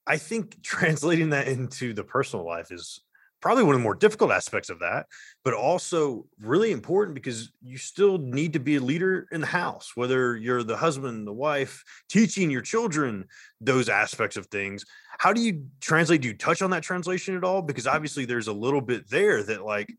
I 0.06 0.18
think 0.18 0.58
translating 0.64 1.30
that 1.30 1.48
into 1.48 1.94
the 1.94 2.04
personal 2.04 2.46
life 2.46 2.72
is 2.72 3.00
probably 3.42 3.64
one 3.64 3.76
of 3.76 3.80
the 3.80 3.84
more 3.84 3.96
difficult 3.96 4.32
aspects 4.32 4.70
of 4.70 4.80
that, 4.80 5.06
but 5.44 5.54
also 5.54 6.26
really 6.40 6.72
important 6.72 7.16
because 7.16 7.52
you 7.62 7.78
still 7.78 8.18
need 8.18 8.54
to 8.54 8.60
be 8.60 8.76
a 8.76 8.82
leader 8.82 9.28
in 9.32 9.42
the 9.42 9.48
house, 9.48 9.92
whether 9.96 10.36
you're 10.36 10.64
the 10.64 10.78
husband, 10.78 11.26
the 11.26 11.34
wife, 11.34 11.84
teaching 12.10 12.50
your 12.50 12.62
children 12.62 13.26
those 13.62 13.90
aspects 13.90 14.38
of 14.38 14.48
things. 14.48 14.86
How 15.20 15.34
do 15.34 15.42
you 15.42 15.66
translate? 15.82 16.22
Do 16.22 16.28
you 16.28 16.34
touch 16.34 16.62
on 16.62 16.72
that 16.72 16.84
translation 16.84 17.36
at 17.36 17.44
all? 17.44 17.62
Because 17.62 17.88
obviously 17.88 18.26
there's 18.26 18.48
a 18.48 18.54
little 18.54 18.82
bit 18.82 19.10
there 19.10 19.44
that 19.44 19.64
like 19.64 19.94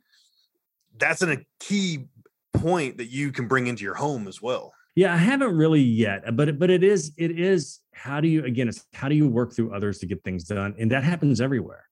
that's 0.96 1.22
a 1.22 1.38
key 1.60 2.06
point 2.52 2.98
that 2.98 3.06
you 3.06 3.32
can 3.32 3.48
bring 3.48 3.66
into 3.66 3.84
your 3.84 3.94
home 3.94 4.28
as 4.28 4.42
well. 4.42 4.72
Yeah, 4.96 5.14
I 5.14 5.18
haven't 5.18 5.56
really 5.56 5.80
yet, 5.80 6.26
uh, 6.26 6.32
but 6.32 6.58
but 6.58 6.68
it 6.68 6.82
is 6.82 7.12
it 7.16 7.38
is 7.38 7.80
how 7.94 8.20
do 8.20 8.28
you 8.28 8.44
again 8.44 8.68
it's 8.68 8.84
how 8.92 9.08
do 9.08 9.14
you 9.14 9.28
work 9.28 9.54
through 9.54 9.72
others 9.72 9.98
to 10.00 10.06
get 10.06 10.22
things 10.24 10.44
done, 10.44 10.74
and 10.78 10.90
that 10.90 11.04
happens 11.04 11.40
everywhere 11.40 11.89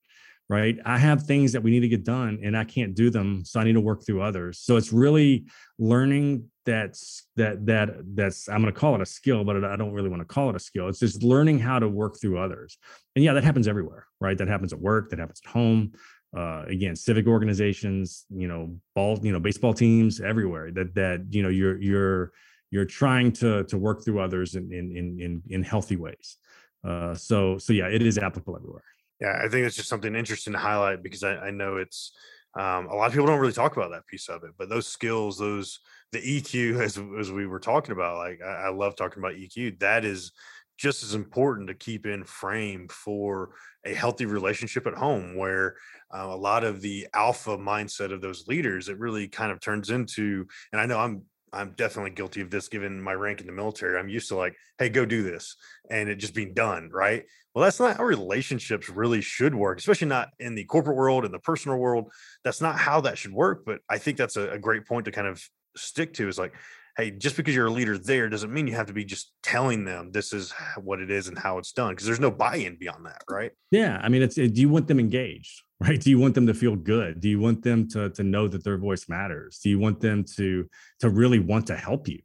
right? 0.49 0.77
I 0.85 0.99
have 0.99 1.25
things 1.25 1.53
that 1.53 1.63
we 1.63 1.71
need 1.71 1.81
to 1.81 1.89
get 1.89 2.05
done 2.05 2.39
and 2.43 2.57
I 2.57 2.65
can't 2.65 2.95
do 2.95 3.11
them. 3.11 3.45
So 3.45 3.61
I 3.61 3.65
need 3.65 3.75
to 3.75 3.81
work 3.81 4.07
through 4.07 4.23
others. 4.23 4.59
So 4.61 4.77
it's 4.77 4.93
really 4.93 5.45
learning 5.79 6.45
that's 6.65 7.27
that 7.37 7.67
that 7.67 7.91
that's 8.15 8.49
I'm 8.49 8.63
going 8.63 8.73
to 8.73 8.79
call 8.79 8.95
it 8.95 9.01
a 9.01 9.07
skill, 9.07 9.45
but 9.45 9.63
I 9.65 9.77
don't 9.77 9.93
really 9.93 10.09
want 10.09 10.21
to 10.21 10.27
call 10.27 10.51
it 10.51 10.57
a 10.57 10.61
skill. 10.61 10.89
It's 10.89 11.01
just 11.01 11.23
learning 11.23 11.59
how 11.59 11.79
to 11.79 11.89
work 11.89 12.21
through 12.21 12.39
others. 12.39 12.79
And 13.15 13.25
yeah, 13.25 13.33
that 13.35 13.45
happens 13.45 13.69
everywhere, 13.69 14.07
right? 14.21 14.37
That 14.37 14.49
happens 14.49 14.73
at 14.73 14.81
work, 14.81 15.11
that 15.11 15.19
happens 15.19 15.41
at 15.45 15.51
home. 15.51 15.93
uh, 16.37 16.65
again 16.69 16.95
civic 16.95 17.27
organizations 17.27 18.27
you 18.29 18.47
know 18.47 18.77
ball 18.95 19.19
you 19.23 19.33
know 19.33 19.41
baseball 19.41 19.73
teams 19.73 20.21
everywhere 20.21 20.71
that 20.71 20.95
that 20.95 21.25
you 21.31 21.43
know 21.43 21.49
you're 21.49 21.81
you're 21.81 22.33
you're 22.71 22.85
trying 22.85 23.33
to 23.33 23.65
to 23.65 23.79
work 23.79 24.05
through 24.05 24.21
others 24.21 24.55
in 24.55 24.71
in 24.73 25.19
in 25.19 25.43
in, 25.49 25.63
healthy 25.63 25.97
ways 25.97 26.37
uh, 26.85 27.15
so 27.15 27.57
so 27.57 27.73
yeah 27.73 27.87
it 27.87 28.03
is 28.03 28.19
applicable 28.19 28.57
everywhere 28.57 28.85
yeah 29.21 29.41
i 29.45 29.49
think 29.49 29.67
it's 29.67 29.77
just 29.77 29.89
something 29.89 30.15
interesting 30.15 30.53
to 30.53 30.59
highlight 30.59 31.03
because 31.03 31.23
i, 31.23 31.35
I 31.37 31.51
know 31.51 31.77
it's 31.77 32.13
um, 32.59 32.87
a 32.87 32.95
lot 32.95 33.07
of 33.07 33.13
people 33.13 33.27
don't 33.27 33.39
really 33.39 33.53
talk 33.53 33.77
about 33.77 33.91
that 33.91 34.07
piece 34.07 34.29
of 34.29 34.43
it 34.43 34.53
but 34.59 34.69
those 34.69 34.87
skills 34.87 35.39
those 35.39 35.81
the 36.13 36.19
eq 36.19 36.81
as, 36.81 36.99
as 37.19 37.31
we 37.31 37.47
were 37.47 37.61
talking 37.61 37.93
about 37.93 38.17
like 38.17 38.41
I, 38.43 38.67
I 38.67 38.71
love 38.71 38.97
talking 38.97 39.23
about 39.23 39.35
eq 39.35 39.79
that 39.81 40.05
is 40.05 40.33
just 40.77 41.03
as 41.03 41.15
important 41.15 41.67
to 41.69 41.75
keep 41.75 42.07
in 42.07 42.23
frame 42.23 42.87
for 42.89 43.51
a 43.85 43.93
healthy 43.93 44.27
relationship 44.27 44.87
at 44.87 44.95
home 44.95 45.37
where 45.37 45.75
uh, 46.15 46.27
a 46.27 46.37
lot 46.37 46.63
of 46.63 46.81
the 46.81 47.09
alpha 47.15 47.59
mindset 47.59 48.13
of 48.13 48.21
those 48.21 48.47
leaders 48.47 48.89
it 48.89 48.99
really 48.99 49.29
kind 49.29 49.53
of 49.53 49.61
turns 49.61 49.91
into 49.91 50.47
and 50.73 50.81
i 50.81 50.87
know 50.87 50.99
i'm 50.99 51.23
i'm 51.53 51.73
definitely 51.77 52.11
guilty 52.11 52.41
of 52.41 52.51
this 52.51 52.69
given 52.69 53.01
my 53.01 53.13
rank 53.13 53.41
in 53.41 53.47
the 53.47 53.53
military. 53.53 53.99
I'm 53.99 54.09
used 54.09 54.29
to 54.29 54.37
like 54.37 54.55
hey 54.79 54.89
go 54.89 55.05
do 55.05 55.23
this 55.23 55.57
and 55.91 56.09
it 56.09 56.17
just 56.17 56.35
being 56.35 56.55
done 56.55 56.91
right? 56.93 57.25
Well 57.55 57.65
that's 57.65 57.81
not 57.81 57.97
how 57.97 58.05
relationships 58.05 58.89
really 58.89 59.21
should 59.21 59.55
work 59.55 59.79
especially 59.79 60.09
not 60.09 60.29
in 60.39 60.55
the 60.55 60.65
corporate 60.65 60.97
world 60.97 61.25
and 61.25 61.35
the 61.35 61.39
personal 61.39 61.79
world. 61.79 62.13
That's 62.45 62.61
not 62.61 62.79
how 62.79 63.01
that 63.03 63.19
should 63.19 63.33
work 63.33 63.65
but 63.65 63.81
i 63.89 63.99
think 63.99 64.17
that's 64.17 64.37
a, 64.37 64.51
a 64.51 64.59
great 64.59 64.87
point 64.87 65.05
to 65.07 65.13
kind 65.13 65.27
of 65.27 65.43
stick 65.77 66.15
to 66.15 66.29
is 66.29 66.39
like 66.39 66.55
hey, 66.99 67.13
just 67.13 67.37
because 67.37 67.55
you're 67.55 67.69
a 67.69 67.71
leader 67.71 67.97
there 67.97 68.29
doesn't 68.29 68.53
mean 68.53 68.67
you 68.67 68.75
have 68.75 68.89
to 68.89 68.93
be 68.93 69.05
just 69.05 69.33
telling 69.43 69.85
them 69.85 70.11
this 70.11 70.33
is 70.33 70.53
what 70.83 71.01
it 71.01 71.11
is 71.11 71.29
and 71.29 71.39
how 71.39 71.57
it's 71.57 71.73
done 71.73 71.91
because 71.91 72.05
there's 72.05 72.21
no 72.21 72.31
buy-in 72.31 72.77
beyond 72.77 73.07
that, 73.07 73.23
right? 73.31 73.53
Yeah, 73.71 74.01
I 74.03 74.09
mean, 74.09 74.21
it's 74.21 74.37
it, 74.37 74.53
do 74.53 74.61
you 74.61 74.69
want 74.69 74.89
them 74.89 74.99
engaged, 74.99 75.63
right? 75.81 76.01
Do 76.01 76.11
you 76.11 76.19
want 76.19 76.35
them 76.35 76.47
to 76.47 76.55
feel 76.55 76.77
good? 76.77 77.21
Do 77.21 77.29
you 77.29 77.41
want 77.41 77.63
them 77.63 77.89
to 77.89 78.11
to 78.11 78.23
know 78.23 78.49
that 78.49 78.65
their 78.65 78.79
voice 78.79 79.09
matters? 79.09 79.59
Do 79.63 79.71
you 79.71 79.79
want 79.79 80.01
them 80.01 80.25
to 80.37 80.69
to 81.01 81.11
really 81.11 81.39
want 81.39 81.67
to 81.69 81.77
help 81.77 82.09
you? 82.09 82.21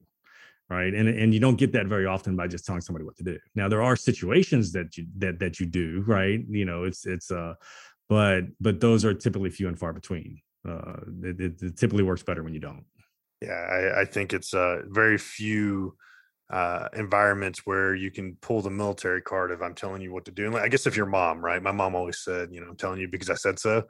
Right. 0.69 0.93
And 0.93 1.07
and 1.07 1.33
you 1.33 1.39
don't 1.39 1.57
get 1.57 1.73
that 1.73 1.87
very 1.87 2.05
often 2.05 2.35
by 2.35 2.47
just 2.47 2.65
telling 2.65 2.81
somebody 2.81 3.05
what 3.05 3.17
to 3.17 3.23
do. 3.23 3.37
Now 3.53 3.67
there 3.69 3.83
are 3.83 3.95
situations 3.95 4.71
that 4.71 4.97
you 4.97 5.05
that 5.17 5.39
that 5.39 5.59
you 5.59 5.65
do, 5.65 6.03
right? 6.07 6.39
You 6.49 6.65
know, 6.65 6.85
it's 6.85 7.05
it's 7.05 7.31
uh 7.31 7.53
but 8.09 8.45
but 8.59 8.79
those 8.79 9.05
are 9.05 9.13
typically 9.13 9.49
few 9.49 9.67
and 9.67 9.77
far 9.77 9.93
between. 9.93 10.41
Uh 10.67 11.01
it, 11.21 11.61
it, 11.61 11.77
typically 11.77 12.03
works 12.03 12.23
better 12.23 12.41
when 12.43 12.53
you 12.53 12.59
don't. 12.59 12.85
Yeah, 13.41 13.51
I, 13.51 14.01
I 14.01 14.05
think 14.05 14.31
it's 14.31 14.53
uh, 14.53 14.83
very 14.87 15.17
few 15.17 15.97
uh, 16.53 16.87
environments 16.95 17.65
where 17.65 17.95
you 17.95 18.11
can 18.11 18.35
pull 18.39 18.61
the 18.61 18.69
military 18.69 19.23
card 19.23 19.49
of 19.49 19.63
I'm 19.63 19.73
telling 19.73 20.03
you 20.03 20.13
what 20.13 20.25
to 20.25 20.31
do. 20.31 20.45
And 20.45 20.55
I 20.55 20.67
guess 20.67 20.85
if 20.85 20.95
your 20.95 21.07
mom, 21.07 21.43
right? 21.43 21.59
My 21.63 21.71
mom 21.71 21.95
always 21.95 22.19
said, 22.19 22.49
you 22.51 22.61
know, 22.61 22.67
I'm 22.67 22.75
telling 22.75 22.99
you 22.99 23.07
because 23.07 23.31
I 23.31 23.33
said 23.33 23.57
so. 23.57 23.81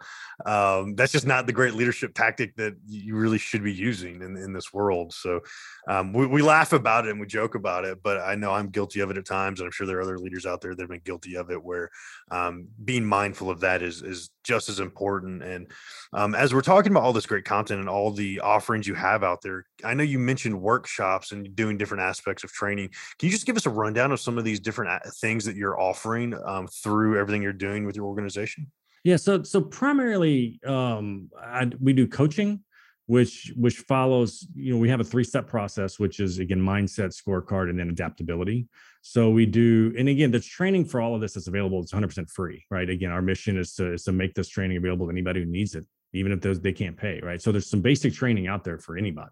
Um, 0.46 0.96
that's 0.96 1.12
just 1.12 1.28
not 1.28 1.46
the 1.46 1.52
great 1.52 1.74
leadership 1.74 2.14
tactic 2.14 2.56
that 2.56 2.76
you 2.88 3.18
really 3.18 3.38
should 3.38 3.66
be 3.66 3.74
using 3.74 4.22
in, 4.22 4.38
in 4.38 4.54
this 4.54 4.72
world. 4.72 5.14
So 5.14 5.42
um, 5.90 6.14
we, 6.14 6.26
we 6.26 6.42
laugh 6.42 6.72
about 6.72 7.06
it 7.06 7.12
and 7.12 7.20
we 7.20 7.28
joke 7.28 7.56
about 7.56 7.84
it, 7.84 8.02
but 8.02 8.22
I 8.22 8.36
know 8.36 8.54
I'm 8.54 8.70
guilty 8.70 9.02
of 9.02 9.12
it 9.12 9.18
at 9.18 9.26
times. 9.26 9.60
And 9.60 9.68
I'm 9.68 9.74
sure 9.74 9.86
there 9.86 9.98
are 9.98 10.04
other 10.04 10.18
leaders 10.18 10.46
out 10.46 10.62
there 10.62 10.74
that 10.74 10.82
have 10.82 10.90
been 10.90 11.02
guilty 11.04 11.36
of 11.36 11.52
it 11.52 11.62
where 11.62 11.90
um, 12.32 12.70
being 12.86 13.04
mindful 13.04 13.50
of 13.50 13.60
that 13.60 13.82
is, 13.82 14.02
is 14.02 14.30
just 14.46 14.70
as 14.70 14.80
important. 14.80 15.44
And 15.44 15.68
um, 16.14 16.34
as 16.34 16.54
we're 16.54 16.62
talking 16.62 16.94
about 16.94 17.04
all 17.04 17.12
this 17.12 17.26
great 17.26 17.44
content 17.44 17.82
and 17.82 17.90
all 17.90 18.12
the 18.12 18.40
offerings 18.40 18.88
you 18.88 18.94
have 18.94 19.22
out 19.22 19.42
there, 19.42 19.66
I 19.84 19.96
know 19.96 20.04
you 20.04 20.18
mentioned 20.18 20.62
workshops 20.62 21.34
and 21.34 21.54
doing 21.58 21.78
different 21.78 22.04
aspects 22.04 22.46
of 22.46 22.53
training. 22.54 22.90
Can 23.20 23.28
you 23.28 23.32
just 23.32 23.46
give 23.46 23.58
us 23.58 23.66
a 23.66 23.70
rundown 23.70 24.12
of 24.12 24.20
some 24.20 24.38
of 24.38 24.44
these 24.44 24.60
different 24.60 25.04
things 25.16 25.46
that 25.46 25.56
you're 25.56 25.80
offering 25.80 26.34
um, 26.46 26.68
through 26.68 27.20
everything 27.20 27.42
you're 27.42 27.54
doing 27.54 27.86
with 27.86 27.96
your 27.96 28.06
organization? 28.06 28.72
Yeah, 29.04 29.18
so 29.18 29.44
so 29.44 29.62
primarily 29.62 30.62
um, 30.66 31.30
I, 31.38 31.70
we 31.82 31.92
do 31.92 32.08
coaching, 32.08 32.64
which 33.08 33.52
which 33.58 33.80
follows. 33.80 34.48
You 34.56 34.74
know, 34.74 34.80
we 34.80 34.90
have 34.90 35.02
a 35.02 35.04
three 35.04 35.26
step 35.26 35.48
process, 35.48 36.00
which 36.00 36.22
is 36.22 36.40
again 36.40 36.62
mindset, 36.62 37.14
scorecard, 37.14 37.70
and 37.70 37.78
then 37.78 37.90
adaptability. 37.90 38.68
So 39.02 39.30
we 39.30 39.46
do, 39.46 39.94
and 39.98 40.08
again, 40.08 40.32
the 40.32 40.40
training 40.40 40.86
for 40.86 41.02
all 41.02 41.14
of 41.14 41.20
this 41.20 41.36
is 41.36 41.50
available. 41.50 41.82
It's 41.82 41.92
100% 41.92 42.30
free, 42.30 42.64
right? 42.70 42.90
Again, 42.90 43.12
our 43.12 43.22
mission 43.22 43.58
is 43.58 43.76
to 43.76 43.94
is 43.94 44.04
to 44.04 44.14
make 44.14 44.34
this 44.34 44.48
training 44.48 44.78
available 44.78 45.08
to 45.08 45.12
anybody 45.12 45.42
who 45.42 45.46
needs 45.46 45.76
it 45.76 45.86
even 46.14 46.32
if 46.32 46.42
those 46.42 46.60
they 46.60 46.72
can't 46.72 46.98
pay, 46.98 47.20
right? 47.22 47.42
So 47.42 47.52
there's 47.52 47.70
some 47.70 47.82
basic 47.82 48.14
training 48.14 48.48
out 48.48 48.64
there 48.64 48.78
for 48.78 48.98
anybody. 48.98 49.32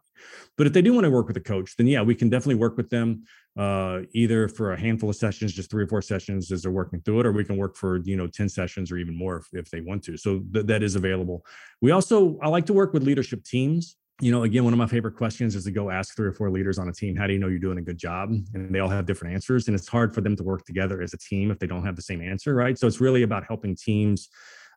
But 0.57 0.67
if 0.67 0.73
they 0.73 0.81
do 0.81 0.93
want 0.93 1.05
to 1.05 1.11
work 1.11 1.27
with 1.27 1.37
a 1.37 1.41
coach, 1.41 1.75
then 1.77 1.87
yeah, 1.87 2.01
we 2.01 2.15
can 2.15 2.29
definitely 2.29 2.55
work 2.55 2.77
with 2.77 2.89
them 2.89 3.23
uh, 3.57 4.01
either 4.13 4.47
for 4.47 4.73
a 4.73 4.79
handful 4.79 5.09
of 5.09 5.15
sessions, 5.15 5.53
just 5.53 5.69
three 5.69 5.83
or 5.83 5.87
four 5.87 6.01
sessions 6.01 6.51
as 6.51 6.63
they're 6.63 6.71
working 6.71 7.01
through 7.01 7.21
it, 7.21 7.25
or 7.25 7.31
we 7.31 7.43
can 7.43 7.57
work 7.57 7.75
for 7.75 7.97
you 7.97 8.17
know 8.17 8.27
10 8.27 8.49
sessions 8.49 8.91
or 8.91 8.97
even 8.97 9.17
more 9.17 9.37
if, 9.37 9.47
if 9.53 9.69
they 9.71 9.81
want 9.81 10.03
to. 10.03 10.17
So 10.17 10.41
th- 10.53 10.65
that 10.65 10.83
is 10.83 10.95
available. 10.95 11.45
We 11.81 11.91
also 11.91 12.37
I 12.41 12.47
like 12.49 12.65
to 12.67 12.73
work 12.73 12.93
with 12.93 13.03
leadership 13.03 13.43
teams 13.43 13.95
you 14.21 14.31
know, 14.31 14.43
again, 14.43 14.63
one 14.63 14.71
of 14.71 14.77
my 14.77 14.85
favorite 14.85 15.15
questions 15.15 15.55
is 15.55 15.63
to 15.63 15.71
go 15.71 15.89
ask 15.89 16.15
three 16.15 16.27
or 16.27 16.31
four 16.31 16.51
leaders 16.51 16.77
on 16.77 16.87
a 16.87 16.93
team, 16.93 17.15
how 17.15 17.25
do 17.25 17.33
you 17.33 17.39
know 17.39 17.47
you're 17.47 17.57
doing 17.57 17.79
a 17.79 17.81
good 17.81 17.97
job? 17.97 18.29
And 18.53 18.73
they 18.73 18.79
all 18.79 18.87
have 18.87 19.07
different 19.07 19.33
answers. 19.33 19.67
And 19.67 19.73
it's 19.75 19.87
hard 19.87 20.13
for 20.13 20.21
them 20.21 20.35
to 20.35 20.43
work 20.43 20.63
together 20.63 21.01
as 21.01 21.15
a 21.15 21.17
team 21.17 21.49
if 21.49 21.57
they 21.57 21.65
don't 21.65 21.83
have 21.83 21.95
the 21.95 22.03
same 22.03 22.21
answer, 22.21 22.53
right? 22.53 22.77
So 22.77 22.85
it's 22.85 23.01
really 23.01 23.23
about 23.23 23.45
helping 23.47 23.75
teams 23.75 24.29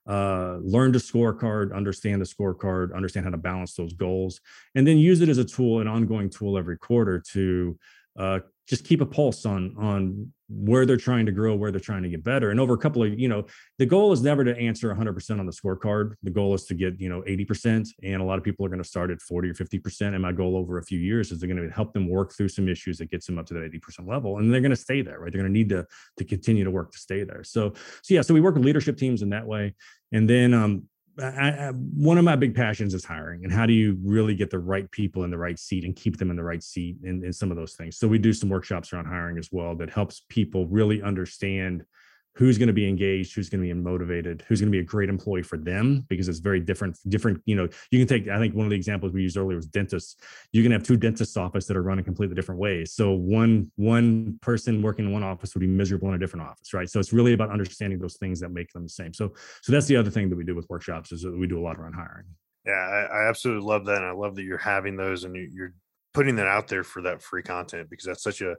uh, 0.06 0.58
learn 0.62 0.92
the 0.92 0.98
scorecard, 0.98 1.74
understand 1.74 2.20
the 2.20 2.26
scorecard, 2.26 2.94
understand 2.94 3.24
how 3.24 3.30
to 3.30 3.38
balance 3.38 3.74
those 3.74 3.92
goals, 3.94 4.40
and 4.74 4.86
then 4.86 4.98
use 4.98 5.20
it 5.20 5.28
as 5.28 5.38
a 5.38 5.44
tool, 5.44 5.80
an 5.80 5.88
ongoing 5.88 6.28
tool 6.28 6.58
every 6.58 6.76
quarter 6.76 7.22
to 7.32 7.78
uh, 8.18 8.40
just 8.68 8.84
keep 8.84 9.00
a 9.00 9.06
pulse 9.06 9.44
on 9.44 9.74
on 9.78 10.32
where 10.48 10.84
they're 10.84 10.96
trying 10.96 11.26
to 11.26 11.32
grow, 11.32 11.54
where 11.54 11.70
they're 11.70 11.80
trying 11.80 12.02
to 12.02 12.08
get 12.08 12.22
better. 12.22 12.50
And 12.50 12.60
over 12.60 12.74
a 12.74 12.78
couple 12.78 13.02
of, 13.02 13.18
you 13.18 13.28
know, 13.28 13.46
the 13.78 13.86
goal 13.86 14.12
is 14.12 14.22
never 14.22 14.44
to 14.44 14.56
answer 14.56 14.94
100% 14.94 15.40
on 15.40 15.46
the 15.46 15.52
scorecard. 15.52 16.14
The 16.22 16.30
goal 16.30 16.54
is 16.54 16.66
to 16.66 16.74
get, 16.74 17.00
you 17.00 17.08
know, 17.08 17.22
80%. 17.22 17.88
And 18.02 18.20
a 18.20 18.24
lot 18.24 18.36
of 18.38 18.44
people 18.44 18.64
are 18.66 18.68
going 18.68 18.82
to 18.82 18.88
start 18.88 19.10
at 19.10 19.22
40 19.22 19.50
or 19.50 19.54
50%. 19.54 20.02
And 20.12 20.20
my 20.20 20.32
goal 20.32 20.56
over 20.56 20.78
a 20.78 20.82
few 20.82 20.98
years 20.98 21.32
is 21.32 21.40
they're 21.40 21.48
going 21.48 21.66
to 21.66 21.74
help 21.74 21.94
them 21.94 22.08
work 22.08 22.34
through 22.34 22.50
some 22.50 22.68
issues 22.68 22.98
that 22.98 23.10
gets 23.10 23.26
them 23.26 23.38
up 23.38 23.46
to 23.46 23.54
that 23.54 23.72
80% 23.72 24.06
level. 24.06 24.38
And 24.38 24.52
they're 24.52 24.60
going 24.60 24.70
to 24.70 24.76
stay 24.76 25.00
there, 25.00 25.18
right? 25.18 25.32
They're 25.32 25.42
going 25.42 25.52
to 25.52 25.58
need 25.58 25.70
to, 25.70 25.86
to 26.18 26.24
continue 26.24 26.64
to 26.64 26.70
work 26.70 26.92
to 26.92 26.98
stay 26.98 27.24
there. 27.24 27.42
So, 27.42 27.72
so 28.02 28.14
yeah, 28.14 28.20
so 28.20 28.34
we 28.34 28.40
work 28.40 28.54
with 28.54 28.64
leadership 28.64 28.98
teams 28.98 29.22
in 29.22 29.30
that 29.30 29.46
way. 29.46 29.74
And 30.12 30.28
then 30.28 30.52
um, 30.52 30.84
I, 31.20 31.50
I, 31.50 31.70
one 31.70 32.18
of 32.18 32.24
my 32.24 32.36
big 32.36 32.54
passions 32.54 32.92
is 32.94 33.04
hiring 33.04 33.44
and 33.44 33.52
how 33.52 33.66
do 33.66 33.72
you 33.72 33.98
really 34.02 34.34
get 34.34 34.50
the 34.50 34.58
right 34.58 34.90
people 34.90 35.24
in 35.24 35.30
the 35.30 35.38
right 35.38 35.58
seat 35.58 35.84
and 35.84 35.94
keep 35.94 36.18
them 36.18 36.30
in 36.30 36.36
the 36.36 36.42
right 36.42 36.62
seat 36.62 36.96
and, 37.04 37.22
and 37.22 37.34
some 37.34 37.50
of 37.50 37.56
those 37.56 37.74
things. 37.74 37.96
So 37.96 38.08
we 38.08 38.18
do 38.18 38.32
some 38.32 38.48
workshops 38.48 38.92
around 38.92 39.06
hiring 39.06 39.38
as 39.38 39.50
well 39.52 39.76
that 39.76 39.90
helps 39.90 40.22
people 40.28 40.66
really 40.66 41.02
understand 41.02 41.84
who's 42.34 42.58
going 42.58 42.66
to 42.68 42.72
be 42.72 42.88
engaged 42.88 43.34
who's 43.34 43.48
going 43.48 43.60
to 43.60 43.66
be 43.66 43.74
motivated 43.74 44.44
who's 44.48 44.60
going 44.60 44.70
to 44.70 44.76
be 44.76 44.80
a 44.80 44.84
great 44.84 45.08
employee 45.08 45.42
for 45.42 45.58
them 45.58 46.04
because 46.08 46.28
it's 46.28 46.38
very 46.38 46.60
different 46.60 46.96
different 47.08 47.40
you 47.44 47.54
know 47.54 47.68
you 47.90 47.98
can 47.98 48.08
take 48.08 48.28
i 48.28 48.38
think 48.38 48.54
one 48.54 48.66
of 48.66 48.70
the 48.70 48.76
examples 48.76 49.12
we 49.12 49.22
used 49.22 49.36
earlier 49.36 49.56
was 49.56 49.66
dentists. 49.66 50.16
You 50.52 50.62
can 50.62 50.72
have 50.72 50.82
two 50.82 50.96
dentists 50.96 51.36
office 51.36 51.66
that 51.66 51.76
are 51.76 51.82
running 51.82 52.04
completely 52.04 52.34
different 52.34 52.60
ways. 52.60 52.92
So 52.92 53.12
one 53.12 53.70
one 53.76 54.38
person 54.40 54.80
working 54.80 55.06
in 55.06 55.12
one 55.12 55.22
office 55.22 55.54
would 55.54 55.60
be 55.60 55.66
miserable 55.66 56.08
in 56.08 56.14
a 56.14 56.18
different 56.18 56.46
office 56.46 56.72
right? 56.72 56.88
So 56.88 57.00
it's 57.00 57.12
really 57.12 57.32
about 57.32 57.50
understanding 57.50 57.98
those 57.98 58.16
things 58.16 58.40
that 58.40 58.50
make 58.50 58.72
them 58.72 58.84
the 58.84 58.88
same. 58.88 59.12
So 59.12 59.32
so 59.62 59.72
that's 59.72 59.86
the 59.86 59.96
other 59.96 60.10
thing 60.10 60.30
that 60.30 60.36
we 60.36 60.44
do 60.44 60.54
with 60.54 60.68
workshops 60.70 61.12
is 61.12 61.22
that 61.22 61.36
we 61.36 61.46
do 61.46 61.58
a 61.58 61.64
lot 61.64 61.76
around 61.76 61.94
hiring. 61.94 62.26
Yeah 62.64 62.72
i, 62.72 63.00
I 63.18 63.28
absolutely 63.28 63.66
love 63.66 63.84
that 63.86 63.98
and 63.98 64.06
i 64.06 64.12
love 64.12 64.36
that 64.36 64.44
you're 64.44 64.56
having 64.56 64.96
those 64.96 65.24
and 65.24 65.36
you're 65.36 65.74
putting 66.14 66.36
that 66.36 66.46
out 66.46 66.68
there 66.68 66.84
for 66.84 67.02
that 67.02 67.20
free 67.20 67.42
content 67.42 67.90
because 67.90 68.06
that's 68.06 68.22
such 68.22 68.40
a, 68.40 68.54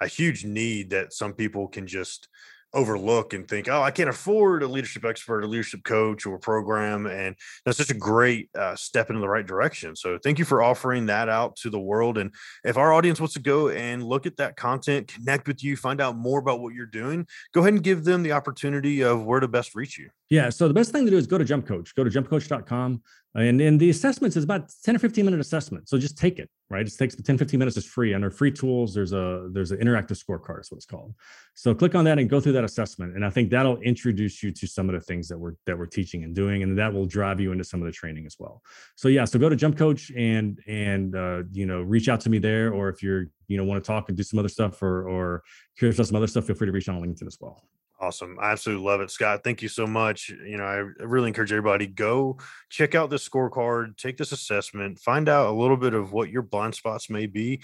a 0.00 0.06
huge 0.06 0.44
need 0.44 0.90
that 0.90 1.12
some 1.12 1.34
people 1.34 1.66
can 1.68 1.86
just 1.86 2.28
overlook 2.72 3.32
and 3.32 3.48
think, 3.48 3.68
oh, 3.68 3.82
I 3.82 3.90
can't 3.90 4.08
afford 4.08 4.62
a 4.62 4.68
leadership 4.68 5.04
expert, 5.04 5.42
a 5.42 5.46
leadership 5.46 5.82
coach, 5.84 6.26
or 6.26 6.36
a 6.36 6.38
program. 6.38 7.06
And 7.06 7.36
that's 7.64 7.78
such 7.78 7.90
a 7.90 7.94
great 7.94 8.48
uh, 8.56 8.76
step 8.76 9.10
in 9.10 9.20
the 9.20 9.28
right 9.28 9.46
direction. 9.46 9.96
So 9.96 10.18
thank 10.22 10.38
you 10.38 10.44
for 10.44 10.62
offering 10.62 11.06
that 11.06 11.28
out 11.28 11.56
to 11.56 11.70
the 11.70 11.80
world. 11.80 12.18
And 12.18 12.32
if 12.64 12.76
our 12.76 12.92
audience 12.92 13.20
wants 13.20 13.34
to 13.34 13.40
go 13.40 13.68
and 13.70 14.02
look 14.02 14.26
at 14.26 14.36
that 14.36 14.56
content, 14.56 15.08
connect 15.08 15.48
with 15.48 15.64
you, 15.64 15.76
find 15.76 16.00
out 16.00 16.16
more 16.16 16.38
about 16.38 16.60
what 16.60 16.74
you're 16.74 16.86
doing, 16.86 17.26
go 17.52 17.60
ahead 17.60 17.74
and 17.74 17.82
give 17.82 18.04
them 18.04 18.22
the 18.22 18.32
opportunity 18.32 19.02
of 19.02 19.24
where 19.24 19.40
to 19.40 19.48
best 19.48 19.74
reach 19.74 19.98
you. 19.98 20.10
Yeah. 20.30 20.48
So 20.48 20.68
the 20.68 20.74
best 20.74 20.92
thing 20.92 21.04
to 21.04 21.10
do 21.10 21.16
is 21.16 21.26
go 21.26 21.38
to 21.38 21.44
Jump 21.44 21.66
Coach. 21.66 21.92
Go 21.96 22.04
to 22.04 22.10
jumpcoach.com. 22.10 23.02
And, 23.34 23.60
and 23.60 23.78
the 23.78 23.90
assessments 23.90 24.36
is 24.36 24.42
about 24.42 24.72
10 24.84 24.96
or 24.96 24.98
15 25.00 25.24
minute 25.24 25.40
assessment. 25.40 25.88
So 25.88 25.98
just 25.98 26.16
take 26.16 26.38
it, 26.38 26.48
right? 26.68 26.86
It 26.86 26.92
takes 26.96 27.16
10, 27.16 27.36
15 27.36 27.58
minutes 27.58 27.76
is 27.76 27.84
free. 27.84 28.12
And 28.12 28.22
there 28.22 28.30
free 28.30 28.52
tools. 28.52 28.94
There's 28.94 29.12
a 29.12 29.48
there's 29.52 29.72
an 29.72 29.78
interactive 29.78 30.22
scorecard, 30.22 30.60
is 30.60 30.70
what 30.70 30.76
it's 30.76 30.86
called. 30.86 31.14
So 31.54 31.74
click 31.74 31.96
on 31.96 32.04
that 32.04 32.18
and 32.20 32.30
go 32.30 32.40
through 32.40 32.52
that 32.52 32.64
assessment. 32.64 33.16
And 33.16 33.24
I 33.24 33.30
think 33.30 33.50
that'll 33.50 33.78
introduce 33.78 34.40
you 34.42 34.52
to 34.52 34.66
some 34.68 34.88
of 34.88 34.94
the 34.94 35.00
things 35.00 35.28
that 35.28 35.38
we're 35.38 35.54
that 35.66 35.76
we're 35.76 35.86
teaching 35.86 36.22
and 36.22 36.34
doing. 36.34 36.62
And 36.62 36.78
that 36.78 36.92
will 36.92 37.06
drive 37.06 37.40
you 37.40 37.50
into 37.50 37.64
some 37.64 37.80
of 37.80 37.86
the 37.86 37.92
training 37.92 38.24
as 38.26 38.36
well. 38.38 38.62
So 38.94 39.08
yeah, 39.08 39.24
so 39.24 39.38
go 39.38 39.48
to 39.48 39.56
Jump 39.56 39.76
Coach 39.76 40.12
and 40.16 40.60
and 40.66 41.14
uh, 41.16 41.42
you 41.52 41.66
know, 41.66 41.82
reach 41.82 42.08
out 42.08 42.20
to 42.22 42.30
me 42.30 42.38
there. 42.38 42.72
Or 42.72 42.88
if 42.88 43.02
you're, 43.02 43.26
you 43.48 43.56
know, 43.56 43.64
want 43.64 43.82
to 43.82 43.86
talk 43.86 44.08
and 44.08 44.16
do 44.16 44.22
some 44.22 44.38
other 44.38 44.48
stuff 44.48 44.80
or 44.80 45.08
or 45.08 45.42
curious 45.76 45.96
about 45.96 46.06
some 46.06 46.16
other 46.16 46.28
stuff, 46.28 46.46
feel 46.46 46.56
free 46.56 46.66
to 46.66 46.72
reach 46.72 46.88
out 46.88 46.96
on 46.96 47.02
LinkedIn 47.02 47.26
as 47.26 47.38
well. 47.40 47.64
Awesome. 48.00 48.38
I 48.40 48.52
absolutely 48.52 48.86
love 48.86 49.02
it. 49.02 49.10
Scott, 49.10 49.44
thank 49.44 49.60
you 49.60 49.68
so 49.68 49.86
much. 49.86 50.30
You 50.30 50.56
know, 50.56 50.64
I 50.64 50.76
really 51.04 51.28
encourage 51.28 51.52
everybody 51.52 51.86
go 51.86 52.38
check 52.70 52.94
out 52.94 53.10
this 53.10 53.28
scorecard, 53.28 53.98
take 53.98 54.16
this 54.16 54.32
assessment, 54.32 54.98
find 54.98 55.28
out 55.28 55.48
a 55.48 55.52
little 55.52 55.76
bit 55.76 55.92
of 55.92 56.10
what 56.10 56.30
your 56.30 56.40
blind 56.40 56.74
spots 56.74 57.10
may 57.10 57.26
be, 57.26 57.60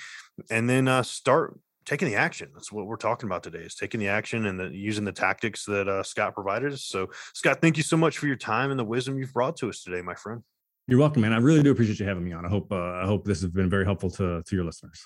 and 0.50 0.68
then 0.68 0.88
uh, 0.88 1.02
start 1.02 1.58
taking 1.86 2.08
the 2.08 2.16
action. 2.16 2.50
That's 2.52 2.70
what 2.70 2.86
we're 2.86 2.96
talking 2.96 3.28
about 3.28 3.44
today 3.44 3.60
is 3.60 3.76
taking 3.76 3.98
the 3.98 4.08
action 4.08 4.44
and 4.44 4.60
the, 4.60 4.68
using 4.68 5.04
the 5.04 5.12
tactics 5.12 5.64
that 5.66 5.88
uh, 5.88 6.02
Scott 6.02 6.34
provided 6.34 6.70
us. 6.70 6.82
So, 6.82 7.08
Scott, 7.32 7.62
thank 7.62 7.78
you 7.78 7.82
so 7.82 7.96
much 7.96 8.18
for 8.18 8.26
your 8.26 8.36
time 8.36 8.70
and 8.70 8.78
the 8.78 8.84
wisdom 8.84 9.18
you've 9.18 9.32
brought 9.32 9.56
to 9.58 9.70
us 9.70 9.82
today, 9.82 10.02
my 10.02 10.14
friend. 10.14 10.42
You're 10.86 10.98
welcome, 10.98 11.22
man. 11.22 11.32
I 11.32 11.38
really 11.38 11.62
do 11.62 11.70
appreciate 11.70 11.98
you 11.98 12.06
having 12.06 12.24
me 12.24 12.32
on. 12.32 12.44
I 12.44 12.48
hope 12.48 12.70
uh, 12.70 12.76
I 12.76 13.06
hope 13.06 13.24
this 13.24 13.40
has 13.40 13.50
been 13.50 13.70
very 13.70 13.84
helpful 13.84 14.10
to 14.10 14.42
to 14.42 14.54
your 14.54 14.64
listeners. 14.64 15.04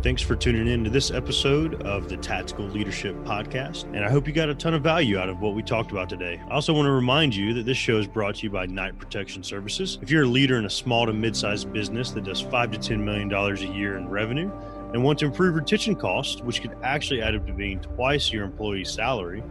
Thanks 0.00 0.22
for 0.22 0.36
tuning 0.36 0.68
in 0.68 0.84
to 0.84 0.90
this 0.90 1.10
episode 1.10 1.82
of 1.82 2.08
the 2.08 2.16
Tactical 2.16 2.66
Leadership 2.66 3.16
Podcast. 3.24 3.82
And 3.94 4.04
I 4.04 4.10
hope 4.10 4.28
you 4.28 4.32
got 4.32 4.48
a 4.48 4.54
ton 4.54 4.72
of 4.72 4.80
value 4.80 5.18
out 5.18 5.28
of 5.28 5.40
what 5.40 5.54
we 5.54 5.62
talked 5.62 5.90
about 5.90 6.08
today. 6.08 6.40
I 6.48 6.54
also 6.54 6.72
want 6.72 6.86
to 6.86 6.92
remind 6.92 7.34
you 7.34 7.52
that 7.54 7.66
this 7.66 7.76
show 7.76 7.98
is 7.98 8.06
brought 8.06 8.36
to 8.36 8.44
you 8.44 8.50
by 8.50 8.66
Knight 8.66 8.96
Protection 8.96 9.42
Services. 9.42 9.98
If 10.00 10.08
you're 10.08 10.22
a 10.22 10.28
leader 10.28 10.56
in 10.56 10.66
a 10.66 10.70
small 10.70 11.04
to 11.04 11.12
mid 11.12 11.36
sized 11.36 11.72
business 11.72 12.12
that 12.12 12.22
does 12.22 12.40
five 12.40 12.70
to 12.70 12.78
$10 12.78 13.00
million 13.00 13.32
a 13.32 13.54
year 13.76 13.98
in 13.98 14.08
revenue 14.08 14.52
and 14.94 15.02
want 15.02 15.18
to 15.18 15.24
improve 15.26 15.56
retention 15.56 15.96
costs, 15.96 16.42
which 16.42 16.62
could 16.62 16.76
actually 16.84 17.20
add 17.20 17.34
up 17.34 17.44
to 17.48 17.52
being 17.52 17.80
twice 17.80 18.32
your 18.32 18.44
employee's 18.44 18.92
salary, 18.92 19.42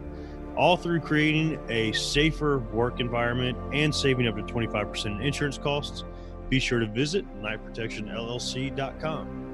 all 0.56 0.78
through 0.78 1.00
creating 1.00 1.60
a 1.68 1.92
safer 1.92 2.60
work 2.72 3.00
environment 3.00 3.58
and 3.74 3.94
saving 3.94 4.26
up 4.26 4.34
to 4.34 4.42
25% 4.42 5.06
in 5.06 5.20
insurance 5.20 5.58
costs, 5.58 6.04
be 6.48 6.58
sure 6.58 6.78
to 6.78 6.86
visit 6.86 7.26
knightprotectionllc.com. 7.42 9.47